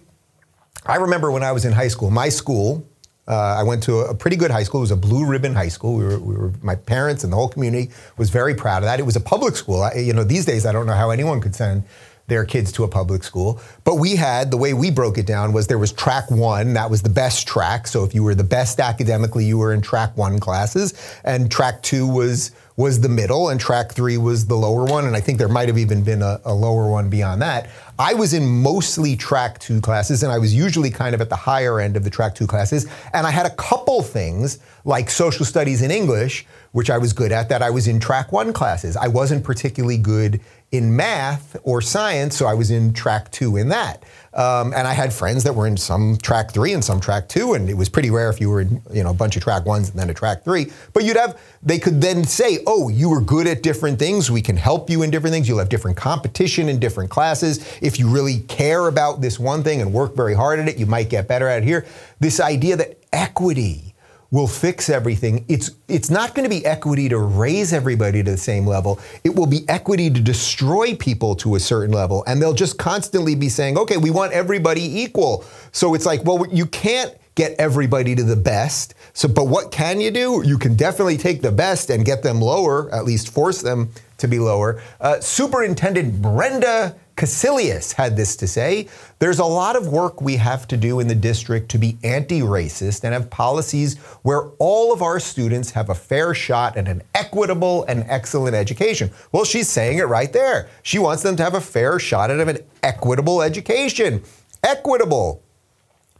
I 0.86 0.96
remember 0.96 1.30
when 1.30 1.42
I 1.42 1.52
was 1.52 1.64
in 1.64 1.72
high 1.72 1.88
school, 1.88 2.10
my 2.10 2.30
school, 2.30 2.88
uh, 3.28 3.56
I 3.58 3.62
went 3.62 3.82
to 3.84 3.98
a, 4.00 4.14
pretty 4.14 4.36
good 4.36 4.50
high 4.50 4.62
school. 4.62 4.80
It 4.80 4.82
was 4.82 4.90
a 4.92 4.96
blue 4.96 5.26
ribbon 5.26 5.54
high 5.54 5.68
school. 5.68 5.94
We 5.94 6.04
were, 6.04 6.18
we 6.18 6.36
were, 6.36 6.52
my 6.62 6.76
parents 6.76 7.24
and 7.24 7.32
the 7.32 7.36
whole 7.36 7.48
community 7.48 7.90
was 8.16 8.30
very 8.30 8.54
proud 8.54 8.78
of 8.78 8.84
that. 8.84 9.00
It 9.00 9.04
was 9.04 9.16
a 9.16 9.20
public 9.20 9.56
school. 9.56 9.82
I, 9.82 9.94
you 9.94 10.12
know, 10.12 10.24
these 10.24 10.44
days 10.44 10.64
I 10.64 10.72
don't 10.72 10.86
know 10.86 10.94
how 10.94 11.10
anyone 11.10 11.40
could 11.40 11.54
send 11.54 11.82
their 12.28 12.44
kids 12.44 12.72
to 12.72 12.84
a 12.84 12.88
public 12.88 13.22
school. 13.22 13.60
But 13.84 13.96
we 13.96 14.16
had 14.16 14.50
the 14.50 14.56
way 14.56 14.74
we 14.74 14.90
broke 14.90 15.18
it 15.18 15.26
down 15.26 15.52
was 15.52 15.66
there 15.66 15.78
was 15.78 15.92
track 15.92 16.30
one, 16.30 16.74
that 16.74 16.90
was 16.90 17.02
the 17.02 17.10
best 17.10 17.46
track. 17.46 17.86
So 17.86 18.04
if 18.04 18.14
you 18.14 18.22
were 18.22 18.34
the 18.34 18.44
best 18.44 18.80
academically, 18.80 19.44
you 19.44 19.58
were 19.58 19.72
in 19.72 19.80
track 19.80 20.16
one 20.16 20.38
classes, 20.38 20.94
and 21.24 21.50
track 21.50 21.82
two 21.82 22.06
was 22.06 22.52
was 22.76 23.00
the 23.00 23.08
middle, 23.08 23.48
and 23.48 23.58
track 23.58 23.92
three 23.92 24.18
was 24.18 24.46
the 24.46 24.54
lower 24.54 24.84
one. 24.84 25.06
And 25.06 25.16
I 25.16 25.20
think 25.20 25.38
there 25.38 25.48
might 25.48 25.68
have 25.68 25.78
even 25.78 26.02
been 26.02 26.20
a, 26.20 26.38
a 26.44 26.52
lower 26.52 26.90
one 26.90 27.08
beyond 27.08 27.40
that. 27.40 27.70
I 27.98 28.12
was 28.12 28.34
in 28.34 28.46
mostly 28.46 29.16
track 29.16 29.58
two 29.58 29.80
classes, 29.80 30.22
and 30.22 30.30
I 30.30 30.36
was 30.36 30.54
usually 30.54 30.90
kind 30.90 31.14
of 31.14 31.22
at 31.22 31.30
the 31.30 31.36
higher 31.36 31.80
end 31.80 31.96
of 31.96 32.04
the 32.04 32.10
track 32.10 32.34
two 32.34 32.46
classes. 32.46 32.86
And 33.14 33.26
I 33.26 33.30
had 33.30 33.46
a 33.46 33.54
couple 33.54 34.02
things 34.02 34.58
like 34.84 35.08
social 35.08 35.46
studies 35.46 35.80
and 35.80 35.90
English, 35.90 36.44
which 36.72 36.90
I 36.90 36.98
was 36.98 37.14
good 37.14 37.32
at, 37.32 37.48
that 37.48 37.62
I 37.62 37.70
was 37.70 37.88
in 37.88 37.98
track 37.98 38.30
one 38.30 38.52
classes. 38.52 38.94
I 38.94 39.08
wasn't 39.08 39.42
particularly 39.42 39.96
good 39.96 40.40
in 40.72 40.94
math 40.94 41.56
or 41.62 41.80
science, 41.80 42.36
so 42.36 42.46
I 42.46 42.54
was 42.54 42.70
in 42.70 42.92
track 42.92 43.30
two 43.30 43.56
in 43.56 43.68
that. 43.68 44.02
Um, 44.34 44.74
and 44.74 44.86
I 44.86 44.92
had 44.92 45.12
friends 45.12 45.44
that 45.44 45.54
were 45.54 45.66
in 45.66 45.78
some 45.78 46.18
track 46.18 46.50
three 46.50 46.74
and 46.74 46.84
some 46.84 47.00
track 47.00 47.28
two, 47.28 47.54
and 47.54 47.70
it 47.70 47.74
was 47.74 47.88
pretty 47.88 48.10
rare 48.10 48.28
if 48.28 48.40
you 48.40 48.50
were 48.50 48.60
in 48.60 48.82
you 48.92 49.02
know 49.02 49.10
a 49.10 49.14
bunch 49.14 49.36
of 49.36 49.42
track 49.42 49.64
ones 49.64 49.88
and 49.88 49.98
then 49.98 50.10
a 50.10 50.14
track 50.14 50.44
three. 50.44 50.66
But 50.92 51.04
you'd 51.04 51.16
have 51.16 51.40
they 51.62 51.78
could 51.78 52.00
then 52.02 52.24
say, 52.24 52.58
oh, 52.66 52.88
you 52.88 53.08
were 53.08 53.22
good 53.22 53.46
at 53.46 53.62
different 53.62 53.98
things. 53.98 54.30
We 54.30 54.42
can 54.42 54.56
help 54.56 54.90
you 54.90 55.02
in 55.02 55.10
different 55.10 55.32
things. 55.32 55.48
You'll 55.48 55.58
have 55.58 55.70
different 55.70 55.96
competition 55.96 56.68
in 56.68 56.78
different 56.78 57.10
classes. 57.10 57.78
If 57.80 57.98
you 57.98 58.08
really 58.08 58.40
care 58.40 58.88
about 58.88 59.20
this 59.22 59.38
one 59.38 59.62
thing 59.62 59.80
and 59.80 59.92
work 59.92 60.14
very 60.14 60.34
hard 60.34 60.58
at 60.58 60.68
it, 60.68 60.76
you 60.76 60.86
might 60.86 61.08
get 61.08 61.28
better 61.28 61.48
at 61.48 61.62
it 61.62 61.64
here. 61.64 61.86
This 62.20 62.38
idea 62.38 62.76
that 62.76 62.98
equity 63.12 63.94
will 64.36 64.46
fix 64.46 64.90
everything. 64.90 65.46
It's 65.48 65.70
it's 65.88 66.10
not 66.10 66.34
going 66.34 66.44
to 66.44 66.54
be 66.54 66.64
equity 66.66 67.08
to 67.08 67.18
raise 67.18 67.72
everybody 67.72 68.22
to 68.22 68.32
the 68.32 68.36
same 68.36 68.66
level. 68.66 69.00
It 69.24 69.34
will 69.34 69.46
be 69.46 69.66
equity 69.66 70.10
to 70.10 70.20
destroy 70.20 70.94
people 70.94 71.34
to 71.36 71.54
a 71.54 71.60
certain 71.60 71.94
level. 71.94 72.22
And 72.26 72.40
they'll 72.40 72.52
just 72.52 72.78
constantly 72.78 73.34
be 73.34 73.48
saying, 73.48 73.78
"Okay, 73.78 73.96
we 73.96 74.10
want 74.10 74.32
everybody 74.32 75.00
equal." 75.00 75.42
So 75.72 75.94
it's 75.94 76.04
like, 76.04 76.22
well, 76.26 76.46
you 76.52 76.66
can't 76.66 77.14
get 77.34 77.54
everybody 77.58 78.14
to 78.14 78.22
the 78.22 78.36
best. 78.36 78.94
So 79.14 79.26
but 79.26 79.46
what 79.48 79.72
can 79.72 80.02
you 80.02 80.10
do? 80.10 80.42
You 80.44 80.58
can 80.58 80.74
definitely 80.76 81.16
take 81.16 81.40
the 81.40 81.52
best 81.52 81.88
and 81.88 82.04
get 82.04 82.22
them 82.22 82.42
lower, 82.42 82.92
at 82.94 83.06
least 83.06 83.32
force 83.32 83.62
them 83.62 83.90
to 84.18 84.28
be 84.28 84.38
lower. 84.38 84.82
Uh, 85.00 85.18
Superintendent 85.20 86.20
Brenda 86.20 86.94
Cassellius 87.16 87.94
had 87.94 88.14
this 88.14 88.36
to 88.36 88.46
say 88.46 88.88
There's 89.18 89.38
a 89.38 89.44
lot 89.44 89.74
of 89.74 89.88
work 89.88 90.20
we 90.20 90.36
have 90.36 90.68
to 90.68 90.76
do 90.76 91.00
in 91.00 91.08
the 91.08 91.14
district 91.14 91.70
to 91.70 91.78
be 91.78 91.96
anti 92.04 92.40
racist 92.40 93.04
and 93.04 93.14
have 93.14 93.30
policies 93.30 93.96
where 94.22 94.50
all 94.58 94.92
of 94.92 95.00
our 95.00 95.18
students 95.18 95.70
have 95.70 95.88
a 95.88 95.94
fair 95.94 96.34
shot 96.34 96.76
at 96.76 96.88
an 96.88 97.02
equitable 97.14 97.84
and 97.84 98.04
excellent 98.08 98.54
education. 98.54 99.10
Well, 99.32 99.44
she's 99.44 99.68
saying 99.68 99.98
it 99.98 100.04
right 100.04 100.32
there. 100.32 100.68
She 100.82 100.98
wants 100.98 101.22
them 101.22 101.36
to 101.36 101.42
have 101.42 101.54
a 101.54 101.60
fair 101.60 101.98
shot 101.98 102.30
at 102.30 102.46
an 102.46 102.58
equitable 102.82 103.40
education. 103.40 104.22
Equitable. 104.62 105.42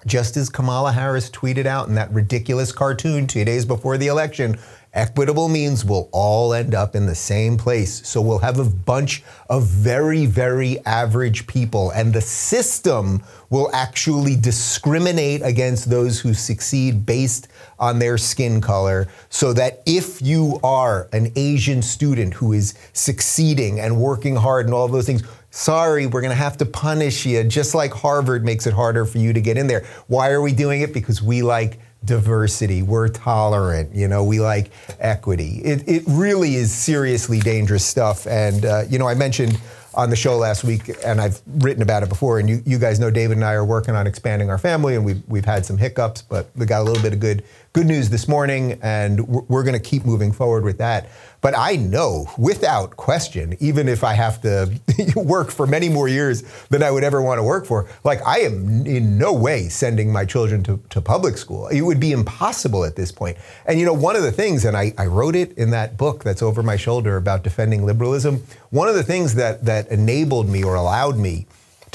Just 0.06 0.36
as 0.36 0.48
Kamala 0.48 0.92
Harris 0.92 1.28
tweeted 1.28 1.66
out 1.66 1.88
in 1.88 1.94
that 1.96 2.12
ridiculous 2.12 2.70
cartoon 2.70 3.26
two 3.26 3.44
days 3.44 3.64
before 3.64 3.98
the 3.98 4.06
election, 4.06 4.56
Equitable 4.96 5.50
means 5.50 5.84
we'll 5.84 6.08
all 6.10 6.54
end 6.54 6.74
up 6.74 6.96
in 6.96 7.04
the 7.04 7.14
same 7.14 7.58
place. 7.58 8.08
So 8.08 8.22
we'll 8.22 8.38
have 8.38 8.58
a 8.58 8.64
bunch 8.64 9.22
of 9.50 9.66
very, 9.66 10.24
very 10.24 10.78
average 10.86 11.46
people, 11.46 11.90
and 11.90 12.14
the 12.14 12.22
system 12.22 13.22
will 13.50 13.70
actually 13.74 14.36
discriminate 14.36 15.42
against 15.44 15.90
those 15.90 16.18
who 16.18 16.32
succeed 16.32 17.04
based 17.04 17.48
on 17.78 17.98
their 17.98 18.16
skin 18.16 18.62
color. 18.62 19.06
So 19.28 19.52
that 19.52 19.82
if 19.84 20.22
you 20.22 20.58
are 20.64 21.10
an 21.12 21.30
Asian 21.36 21.82
student 21.82 22.32
who 22.32 22.54
is 22.54 22.72
succeeding 22.94 23.78
and 23.78 24.00
working 24.00 24.34
hard 24.34 24.64
and 24.64 24.74
all 24.74 24.88
those 24.88 25.04
things, 25.04 25.22
sorry, 25.50 26.06
we're 26.06 26.22
going 26.22 26.30
to 26.30 26.36
have 26.36 26.56
to 26.56 26.64
punish 26.64 27.26
you, 27.26 27.44
just 27.44 27.74
like 27.74 27.92
Harvard 27.92 28.46
makes 28.46 28.66
it 28.66 28.72
harder 28.72 29.04
for 29.04 29.18
you 29.18 29.34
to 29.34 29.42
get 29.42 29.58
in 29.58 29.66
there. 29.66 29.84
Why 30.06 30.30
are 30.30 30.40
we 30.40 30.52
doing 30.52 30.80
it? 30.80 30.94
Because 30.94 31.22
we 31.22 31.42
like 31.42 31.80
diversity. 32.04 32.82
We're 32.82 33.08
tolerant. 33.08 33.94
You 33.94 34.08
know, 34.08 34.24
we 34.24 34.40
like 34.40 34.70
equity. 35.00 35.60
It, 35.64 35.88
it 35.88 36.02
really 36.06 36.54
is 36.54 36.72
seriously 36.72 37.40
dangerous 37.40 37.84
stuff. 37.84 38.26
And, 38.26 38.64
uh, 38.64 38.82
you 38.88 38.98
know, 38.98 39.08
I 39.08 39.14
mentioned 39.14 39.58
on 39.94 40.10
the 40.10 40.16
show 40.16 40.36
last 40.36 40.62
week, 40.62 40.90
and 41.04 41.20
I've 41.20 41.40
written 41.46 41.82
about 41.82 42.02
it 42.02 42.10
before, 42.10 42.38
and 42.38 42.50
you, 42.50 42.62
you 42.66 42.78
guys 42.78 43.00
know 43.00 43.10
David 43.10 43.38
and 43.38 43.44
I 43.44 43.54
are 43.54 43.64
working 43.64 43.96
on 43.96 44.06
expanding 44.06 44.50
our 44.50 44.58
family, 44.58 44.94
and 44.94 45.06
we've, 45.06 45.22
we've 45.26 45.44
had 45.46 45.64
some 45.64 45.78
hiccups, 45.78 46.20
but 46.20 46.50
we 46.54 46.66
got 46.66 46.82
a 46.82 46.84
little 46.84 47.02
bit 47.02 47.14
of 47.14 47.20
good, 47.20 47.42
good 47.72 47.86
news 47.86 48.10
this 48.10 48.28
morning, 48.28 48.78
and 48.82 49.26
we're, 49.26 49.40
we're 49.48 49.62
going 49.62 49.72
to 49.72 49.80
keep 49.80 50.04
moving 50.04 50.32
forward 50.32 50.64
with 50.64 50.76
that. 50.78 51.08
But 51.46 51.56
I 51.56 51.76
know 51.76 52.28
without 52.36 52.96
question, 52.96 53.56
even 53.60 53.86
if 53.86 54.02
I 54.02 54.14
have 54.14 54.40
to 54.40 54.68
work 55.14 55.52
for 55.52 55.64
many 55.64 55.88
more 55.88 56.08
years 56.08 56.42
than 56.70 56.82
I 56.82 56.90
would 56.90 57.04
ever 57.04 57.22
want 57.22 57.38
to 57.38 57.44
work 57.44 57.66
for, 57.66 57.88
like 58.02 58.20
I 58.26 58.40
am 58.40 58.84
in 58.84 59.16
no 59.16 59.32
way 59.32 59.68
sending 59.68 60.12
my 60.12 60.24
children 60.24 60.64
to, 60.64 60.82
to 60.90 61.00
public 61.00 61.38
school. 61.38 61.68
It 61.68 61.82
would 61.82 62.00
be 62.00 62.10
impossible 62.10 62.84
at 62.84 62.96
this 62.96 63.12
point. 63.12 63.38
And 63.64 63.78
you 63.78 63.86
know, 63.86 63.92
one 63.92 64.16
of 64.16 64.24
the 64.24 64.32
things, 64.32 64.64
and 64.64 64.76
I, 64.76 64.92
I 64.98 65.06
wrote 65.06 65.36
it 65.36 65.56
in 65.56 65.70
that 65.70 65.96
book 65.96 66.24
that's 66.24 66.42
over 66.42 66.64
my 66.64 66.74
shoulder 66.74 67.16
about 67.16 67.44
defending 67.44 67.86
liberalism, 67.86 68.42
one 68.70 68.88
of 68.88 68.96
the 68.96 69.04
things 69.04 69.36
that, 69.36 69.64
that 69.66 69.86
enabled 69.86 70.48
me 70.48 70.64
or 70.64 70.74
allowed 70.74 71.16
me 71.16 71.46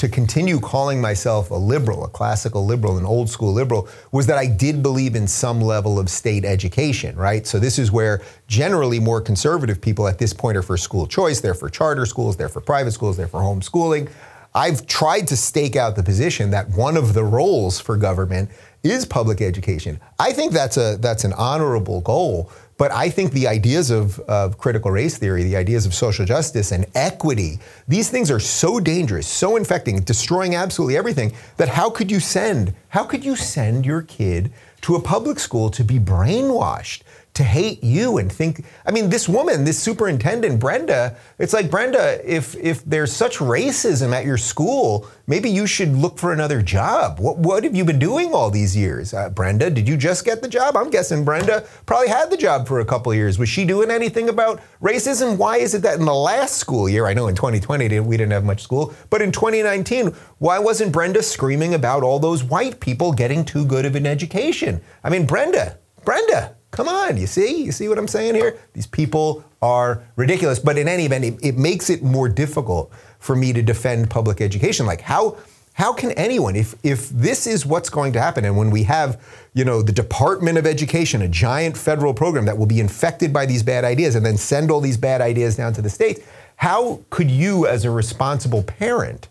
to 0.02 0.08
continue 0.08 0.58
calling 0.58 1.00
myself 1.00 1.52
a 1.52 1.54
liberal, 1.54 2.04
a 2.04 2.08
classical 2.08 2.66
liberal, 2.66 2.98
an 2.98 3.06
old 3.06 3.30
school 3.30 3.52
liberal, 3.52 3.88
was 4.10 4.26
that 4.26 4.36
I 4.36 4.46
did 4.46 4.82
believe 4.82 5.14
in 5.14 5.28
some 5.28 5.60
level 5.60 5.96
of 5.96 6.10
state 6.10 6.44
education, 6.44 7.14
right? 7.14 7.46
So 7.46 7.60
this 7.60 7.78
is 7.78 7.92
where 7.92 8.20
generally 8.48 8.98
more 8.98 9.20
conservative 9.20 9.80
people 9.80 10.08
at 10.08 10.18
this 10.18 10.32
point 10.32 10.56
are 10.56 10.62
for 10.62 10.76
school 10.76 11.06
choice, 11.06 11.40
they're 11.40 11.54
for 11.54 11.68
charter 11.68 12.04
schools, 12.04 12.36
they're 12.36 12.48
for 12.48 12.60
private 12.60 12.90
schools, 12.90 13.16
they're 13.16 13.28
for 13.28 13.42
homeschooling. 13.42 14.10
I've 14.56 14.88
tried 14.88 15.28
to 15.28 15.36
stake 15.36 15.76
out 15.76 15.94
the 15.94 16.02
position 16.02 16.50
that 16.50 16.68
one 16.70 16.96
of 16.96 17.14
the 17.14 17.22
roles 17.22 17.78
for 17.78 17.96
government 17.96 18.50
is 18.82 19.06
public 19.06 19.40
education. 19.40 20.00
I 20.18 20.32
think 20.32 20.52
that's 20.52 20.78
a 20.78 20.96
that's 21.00 21.22
an 21.22 21.32
honorable 21.34 22.00
goal. 22.00 22.50
But 22.82 22.90
I 22.90 23.10
think 23.10 23.30
the 23.30 23.46
ideas 23.46 23.92
of, 23.92 24.18
of 24.26 24.58
critical 24.58 24.90
race 24.90 25.16
theory, 25.16 25.44
the 25.44 25.54
ideas 25.54 25.86
of 25.86 25.94
social 25.94 26.26
justice 26.26 26.72
and 26.72 26.84
equity, 26.96 27.60
these 27.86 28.10
things 28.10 28.28
are 28.28 28.40
so 28.40 28.80
dangerous, 28.80 29.24
so 29.24 29.54
infecting, 29.54 30.00
destroying 30.00 30.56
absolutely 30.56 30.96
everything 30.96 31.32
that 31.58 31.68
how 31.68 31.90
could 31.90 32.10
you 32.10 32.18
send, 32.18 32.74
how 32.88 33.04
could 33.04 33.24
you 33.24 33.36
send 33.36 33.86
your 33.86 34.02
kid 34.02 34.52
to 34.80 34.96
a 34.96 35.00
public 35.00 35.38
school 35.38 35.70
to 35.70 35.84
be 35.84 36.00
brainwashed? 36.00 37.02
To 37.34 37.42
hate 37.42 37.82
you 37.82 38.18
and 38.18 38.30
think 38.30 38.64
I 38.84 38.90
mean 38.90 39.08
this 39.08 39.26
woman 39.26 39.64
this 39.64 39.78
superintendent 39.78 40.60
Brenda 40.60 41.16
it's 41.38 41.54
like 41.54 41.70
Brenda 41.70 42.20
if 42.30 42.54
if 42.56 42.84
there's 42.84 43.12
such 43.12 43.38
racism 43.38 44.12
at 44.12 44.26
your 44.26 44.36
school 44.36 45.08
maybe 45.26 45.48
you 45.48 45.66
should 45.66 45.96
look 45.96 46.18
for 46.18 46.32
another 46.32 46.60
job. 46.60 47.18
What 47.18 47.38
what 47.38 47.64
have 47.64 47.74
you 47.74 47.86
been 47.86 47.98
doing 47.98 48.34
all 48.34 48.50
these 48.50 48.76
years? 48.76 49.14
Uh, 49.14 49.30
Brenda 49.30 49.70
did 49.70 49.88
you 49.88 49.96
just 49.96 50.26
get 50.26 50.42
the 50.42 50.48
job? 50.48 50.76
I'm 50.76 50.90
guessing 50.90 51.24
Brenda 51.24 51.66
probably 51.86 52.08
had 52.08 52.30
the 52.30 52.36
job 52.36 52.68
for 52.68 52.80
a 52.80 52.84
couple 52.84 53.14
years. 53.14 53.38
Was 53.38 53.48
she 53.48 53.64
doing 53.64 53.90
anything 53.90 54.28
about 54.28 54.60
racism? 54.82 55.38
Why 55.38 55.56
is 55.56 55.74
it 55.74 55.82
that 55.82 55.98
in 55.98 56.04
the 56.04 56.14
last 56.14 56.56
school 56.56 56.86
year 56.86 57.06
I 57.06 57.14
know 57.14 57.28
in 57.28 57.34
2020 57.34 58.00
we 58.00 58.16
didn't 58.18 58.32
have 58.32 58.44
much 58.44 58.62
school 58.62 58.94
but 59.08 59.22
in 59.22 59.32
2019 59.32 60.08
why 60.38 60.58
wasn't 60.58 60.92
Brenda 60.92 61.22
screaming 61.22 61.72
about 61.72 62.02
all 62.02 62.18
those 62.18 62.44
white 62.44 62.78
people 62.78 63.12
getting 63.12 63.42
too 63.42 63.64
good 63.64 63.86
of 63.86 63.96
an 63.96 64.06
education? 64.06 64.82
I 65.02 65.08
mean 65.08 65.24
Brenda 65.24 65.78
Brenda 66.04 66.56
Come 66.72 66.88
on, 66.88 67.18
you 67.18 67.26
see? 67.26 67.62
You 67.64 67.70
see 67.70 67.86
what 67.86 67.98
I'm 67.98 68.08
saying 68.08 68.34
here? 68.34 68.58
These 68.72 68.86
people 68.86 69.44
are 69.60 70.02
ridiculous. 70.16 70.58
But 70.58 70.78
in 70.78 70.88
any 70.88 71.04
event, 71.04 71.24
it, 71.24 71.34
it, 71.42 71.58
makes 71.58 71.90
it 71.90 72.02
more 72.02 72.30
difficult 72.30 72.90
for 73.18 73.36
me 73.36 73.52
to 73.52 73.62
defend 73.62 74.10
public 74.10 74.40
education. 74.40 74.86
Like 74.86 75.02
how 75.02 75.36
how 75.74 75.92
can 75.92 76.12
anyone, 76.12 76.56
if 76.56 76.74
if 76.82 77.08
this 77.10 77.46
is 77.46 77.64
what's 77.64 77.88
going 77.88 78.12
to 78.14 78.20
happen, 78.20 78.44
and 78.44 78.56
when 78.56 78.70
we 78.70 78.82
have, 78.84 79.22
you 79.54 79.64
know, 79.64 79.80
the 79.82 79.92
Department 79.92 80.58
of 80.58 80.66
Education, 80.66 81.22
a 81.22 81.28
giant 81.28 81.76
federal 81.76 82.12
program 82.12 82.46
that 82.46 82.58
will 82.58 82.66
be 82.66 82.80
infected 82.80 83.32
by 83.32 83.46
these 83.46 83.62
bad 83.62 83.84
ideas 83.84 84.14
and 84.14 84.24
then 84.24 84.36
send 84.36 84.70
all 84.70 84.80
these 84.80 84.96
bad 84.96 85.20
ideas 85.20 85.56
down 85.56 85.72
to 85.74 85.82
the 85.82 85.90
states, 85.90 86.20
how 86.56 87.00
could 87.10 87.30
you 87.30 87.66
as 87.66 87.84
a 87.84 87.90
responsible 87.90 88.62
parent 88.62 89.28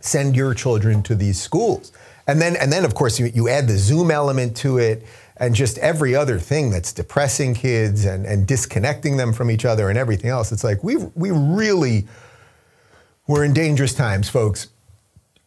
send 0.00 0.36
your 0.36 0.54
children 0.54 1.02
to 1.02 1.14
these 1.14 1.40
schools? 1.40 1.92
And 2.26 2.40
then 2.40 2.56
and 2.56 2.70
then 2.70 2.84
of 2.84 2.94
course 2.94 3.18
you, 3.18 3.26
you 3.26 3.48
add 3.48 3.68
the 3.68 3.78
Zoom 3.78 4.10
element 4.10 4.56
to 4.58 4.78
it 4.78 5.02
and 5.38 5.54
just 5.54 5.78
every 5.78 6.14
other 6.14 6.38
thing 6.38 6.70
that's 6.70 6.92
depressing 6.92 7.54
kids 7.54 8.04
and, 8.04 8.24
and 8.26 8.46
disconnecting 8.46 9.16
them 9.16 9.32
from 9.32 9.50
each 9.50 9.64
other 9.64 9.88
and 9.90 9.98
everything 9.98 10.30
else. 10.30 10.52
It's 10.52 10.64
like 10.64 10.82
we 10.82 10.96
we 11.14 11.30
really 11.30 12.06
we're 13.26 13.44
in 13.44 13.52
dangerous 13.52 13.94
times, 13.94 14.28
folks. 14.28 14.68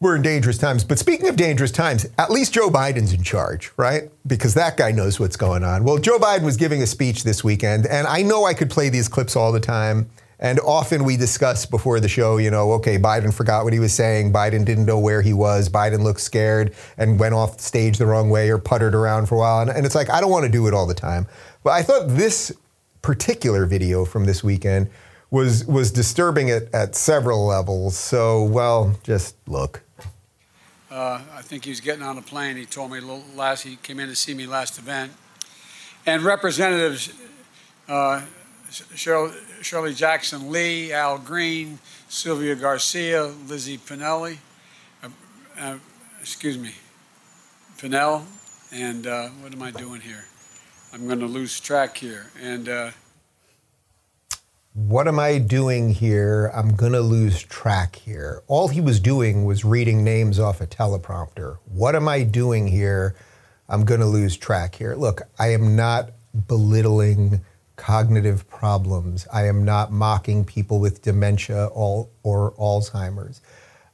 We're 0.01 0.15
in 0.15 0.21
dangerous 0.21 0.57
times. 0.57 0.83
But 0.83 0.97
speaking 0.97 1.27
of 1.27 1.35
dangerous 1.35 1.71
times, 1.71 2.05
at 2.17 2.31
least 2.31 2.53
Joe 2.53 2.69
Biden's 2.69 3.11
in 3.11 3.23
charge, 3.23 3.71
right? 3.75 4.09
Because 4.25 4.53
that 4.53 4.77
guy 4.77 4.91
knows 4.91 5.19
what's 5.19 5.35
going 5.35 5.63
on. 5.63 5.83
Well, 5.83 5.97
Joe 5.97 6.17
Biden 6.17 6.43
was 6.43 6.55
giving 6.55 6.81
a 6.81 6.87
speech 6.87 7.23
this 7.23 7.43
weekend, 7.43 7.85
and 7.85 8.07
I 8.07 8.21
know 8.21 8.45
I 8.45 8.53
could 8.53 8.69
play 8.69 8.87
these 8.87 9.09
clips 9.09 9.35
all 9.35 9.51
the 9.51 9.59
time. 9.59 10.09
And 10.41 10.59
often 10.61 11.03
we 11.03 11.17
discuss 11.17 11.65
before 11.65 11.99
the 11.99 12.07
show, 12.07 12.37
you 12.37 12.49
know, 12.49 12.71
okay, 12.73 12.97
Biden 12.97 13.33
forgot 13.33 13.65
what 13.65 13.73
he 13.73 13.79
was 13.79 13.93
saying. 13.93 14.31
Biden 14.31 14.63
didn't 14.63 14.85
know 14.85 14.97
where 14.97 15.21
he 15.21 15.33
was. 15.33 15.67
Biden 15.67 16.01
looked 16.01 16.21
scared 16.21 16.73
and 16.97 17.19
went 17.19 17.33
off 17.33 17.59
stage 17.59 17.97
the 17.97 18.05
wrong 18.05 18.29
way 18.29 18.49
or 18.49 18.57
puttered 18.57 18.95
around 18.95 19.27
for 19.27 19.35
a 19.35 19.37
while. 19.39 19.61
And, 19.61 19.69
and 19.69 19.85
it's 19.85 19.95
like, 19.95 20.09
I 20.09 20.21
don't 20.21 20.31
want 20.31 20.45
to 20.45 20.51
do 20.51 20.65
it 20.67 20.73
all 20.73 20.87
the 20.87 20.93
time. 20.93 21.27
But 21.63 21.71
I 21.71 21.83
thought 21.83 22.07
this 22.07 22.53
particular 23.01 23.65
video 23.65 24.05
from 24.05 24.25
this 24.25 24.41
weekend 24.41 24.89
was, 25.29 25.65
was 25.65 25.91
disturbing 25.91 26.49
at, 26.49 26.73
at 26.73 26.95
several 26.95 27.45
levels. 27.45 27.97
So, 27.97 28.43
well, 28.43 28.97
just 29.03 29.35
look. 29.45 29.81
Uh, 30.89 31.21
I 31.33 31.41
think 31.41 31.65
he 31.65 31.69
was 31.69 31.81
getting 31.81 32.01
on 32.01 32.17
a 32.17 32.21
plane. 32.21 32.55
He 32.55 32.65
told 32.65 32.91
me 32.91 33.01
last, 33.35 33.63
he 33.63 33.75
came 33.75 33.99
in 33.99 34.07
to 34.07 34.15
see 34.15 34.33
me 34.33 34.47
last 34.47 34.79
event. 34.79 35.11
And 36.05 36.23
representatives, 36.23 37.13
uh, 37.89 38.21
Cheryl, 38.69 39.35
Shirley 39.61 39.93
Jackson 39.93 40.51
Lee, 40.51 40.93
Al 40.93 41.17
Green, 41.17 41.79
Sylvia 42.07 42.55
Garcia, 42.55 43.25
Lizzie 43.47 43.77
Pinelli, 43.77 44.37
uh, 45.03 45.09
uh, 45.59 45.77
excuse 46.21 46.57
me, 46.57 46.73
Pinell, 47.77 48.23
and 48.71 49.07
uh, 49.07 49.29
what 49.41 49.53
am 49.53 49.61
I 49.61 49.71
doing 49.71 50.01
here? 50.01 50.25
I'm 50.93 51.07
going 51.07 51.19
to 51.19 51.27
lose 51.27 51.59
track 51.59 51.97
here. 51.97 52.31
And 52.41 52.67
uh, 52.67 52.91
what 54.73 55.07
am 55.07 55.19
I 55.19 55.37
doing 55.37 55.89
here? 55.89 56.51
I'm 56.53 56.75
going 56.75 56.93
to 56.93 57.01
lose 57.01 57.43
track 57.43 57.95
here. 57.95 58.41
All 58.47 58.69
he 58.69 58.81
was 58.81 58.99
doing 58.99 59.45
was 59.45 59.63
reading 59.63 60.03
names 60.03 60.39
off 60.39 60.61
a 60.61 60.67
teleprompter. 60.67 61.57
What 61.65 61.95
am 61.95 62.07
I 62.07 62.23
doing 62.23 62.67
here? 62.67 63.15
I'm 63.67 63.85
going 63.85 63.99
to 63.99 64.07
lose 64.07 64.35
track 64.35 64.75
here. 64.75 64.95
Look, 64.95 65.21
I 65.37 65.53
am 65.53 65.75
not 65.75 66.11
belittling 66.47 67.41
cognitive 67.79 68.47
problems. 68.49 69.25
I 69.31 69.47
am 69.47 69.63
not 69.63 69.91
mocking 69.91 70.43
people 70.43 70.79
with 70.79 71.01
dementia 71.01 71.67
or, 71.67 72.09
Alzheimer's. 72.25 73.41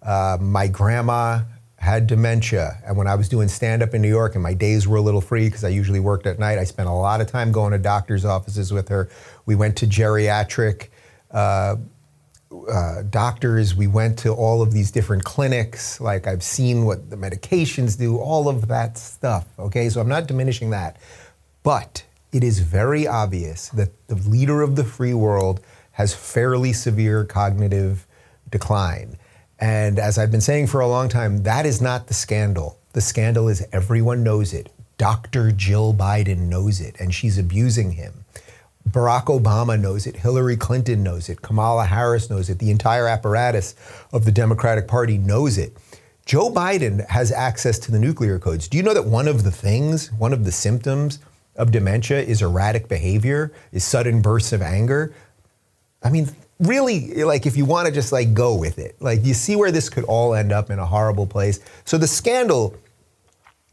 Uh, 0.01 0.37
my 0.41 0.67
grandma 0.67 1.41
had 1.77 2.07
dementia, 2.07 2.81
and 2.83 2.97
when 2.97 3.05
I 3.05 3.13
was 3.13 3.29
doing 3.29 3.47
stand 3.47 3.83
up 3.83 3.93
in 3.93 4.01
New 4.01 4.09
York 4.09 4.33
and 4.33 4.41
my 4.41 4.55
days 4.55 4.87
were 4.87 4.97
a 4.97 5.01
little 5.01 5.21
free 5.21 5.47
because 5.47 5.63
I 5.63 5.69
usually 5.69 5.99
worked 5.99 6.25
at 6.25 6.39
night, 6.39 6.57
I 6.57 6.63
spent 6.63 6.89
a 6.89 6.91
lot 6.91 7.21
of 7.21 7.27
time 7.27 7.51
going 7.51 7.73
to 7.73 7.77
doctors' 7.77 8.25
offices 8.25 8.73
with 8.73 8.89
her. 8.89 9.07
We 9.45 9.55
went 9.55 9.77
to 9.77 9.85
geriatric. 9.85 10.87
Uh, 11.29 11.75
uh, 12.71 13.03
doctors, 13.03 13.75
we 13.75 13.85
went 13.85 14.17
to 14.19 14.33
all 14.33 14.63
of 14.63 14.71
these 14.71 14.89
different 14.89 15.23
clinics. 15.23 16.01
Like 16.01 16.25
I've 16.25 16.43
seen 16.43 16.85
what 16.85 17.11
the 17.11 17.17
medications 17.17 17.97
do, 17.97 18.17
all 18.17 18.49
of 18.49 18.67
that 18.69 18.97
stuff. 18.97 19.45
Okay, 19.59 19.89
so 19.89 20.01
I'm 20.01 20.09
not 20.09 20.25
diminishing 20.25 20.71
that. 20.71 20.97
But 21.61 22.03
it 22.35 22.43
is 22.43 22.59
very 22.59 23.07
obvious 23.07 23.69
that 23.69 23.91
the 24.07 24.15
leader 24.15 24.61
of 24.61 24.75
the 24.75 24.83
free 24.83 25.13
world 25.13 25.61
has 25.93 26.13
fairly 26.13 26.73
severe 26.73 27.23
cognitive 27.23 28.05
decline. 28.51 29.17
And 29.57 29.97
as 29.97 30.17
I've 30.17 30.31
been 30.31 30.41
saying 30.41 30.67
for 30.67 30.81
a 30.81 30.87
long 30.87 31.07
time, 31.07 31.43
that 31.43 31.65
is 31.65 31.81
not 31.81 32.07
the 32.07 32.13
scandal. 32.13 32.77
The 32.91 32.99
scandal 32.99 33.47
is 33.47 33.65
everyone 33.71 34.21
knows 34.21 34.53
it. 34.53 34.69
Dr. 34.97 35.53
Jill 35.53 35.93
Biden 35.93 36.49
knows 36.49 36.81
it, 36.81 36.97
and 36.99 37.15
she's 37.15 37.37
abusing 37.37 37.93
him. 37.93 38.25
Barack 38.89 39.27
Obama 39.27 39.79
knows 39.79 40.05
it. 40.05 40.17
Hillary 40.17 40.57
Clinton 40.57 41.03
knows 41.03 41.29
it. 41.29 41.41
Kamala 41.41 41.85
Harris 41.85 42.29
knows 42.29 42.49
it. 42.49 42.59
The 42.59 42.69
entire 42.69 43.07
apparatus 43.07 43.75
of 44.11 44.25
the 44.25 44.31
Democratic 44.31 44.89
Party 44.89 45.17
knows 45.17 45.57
it. 45.57 45.77
Joe 46.25 46.49
Biden 46.49 47.07
has 47.07 47.31
access 47.31 47.79
to 47.79 47.93
the 47.93 47.99
nuclear 47.99 48.39
codes. 48.39 48.67
Do 48.67 48.75
you 48.75 48.83
know 48.83 48.93
that 48.93 49.05
one 49.05 49.29
of 49.29 49.45
the 49.45 49.51
things, 49.51 50.11
one 50.11 50.33
of 50.33 50.43
the 50.43 50.51
symptoms 50.51 51.19
of 51.55 51.71
dementia 51.71 52.21
is 52.21 52.41
erratic 52.41 52.87
behavior, 52.87 53.51
is 53.71 53.83
sudden 53.83 54.21
bursts 54.21 54.53
of 54.53 54.61
anger. 54.61 55.13
I 56.03 56.09
mean, 56.09 56.29
really, 56.59 57.23
like 57.23 57.45
if 57.45 57.57
you 57.57 57.65
want 57.65 57.87
to 57.87 57.93
just 57.93 58.11
like 58.11 58.33
go 58.33 58.55
with 58.55 58.79
it, 58.79 58.95
like 58.99 59.25
you 59.25 59.33
see 59.33 59.55
where 59.55 59.71
this 59.71 59.89
could 59.89 60.03
all 60.05 60.33
end 60.33 60.51
up 60.51 60.69
in 60.69 60.79
a 60.79 60.85
horrible 60.85 61.27
place. 61.27 61.59
So 61.85 61.97
the 61.97 62.07
scandal 62.07 62.75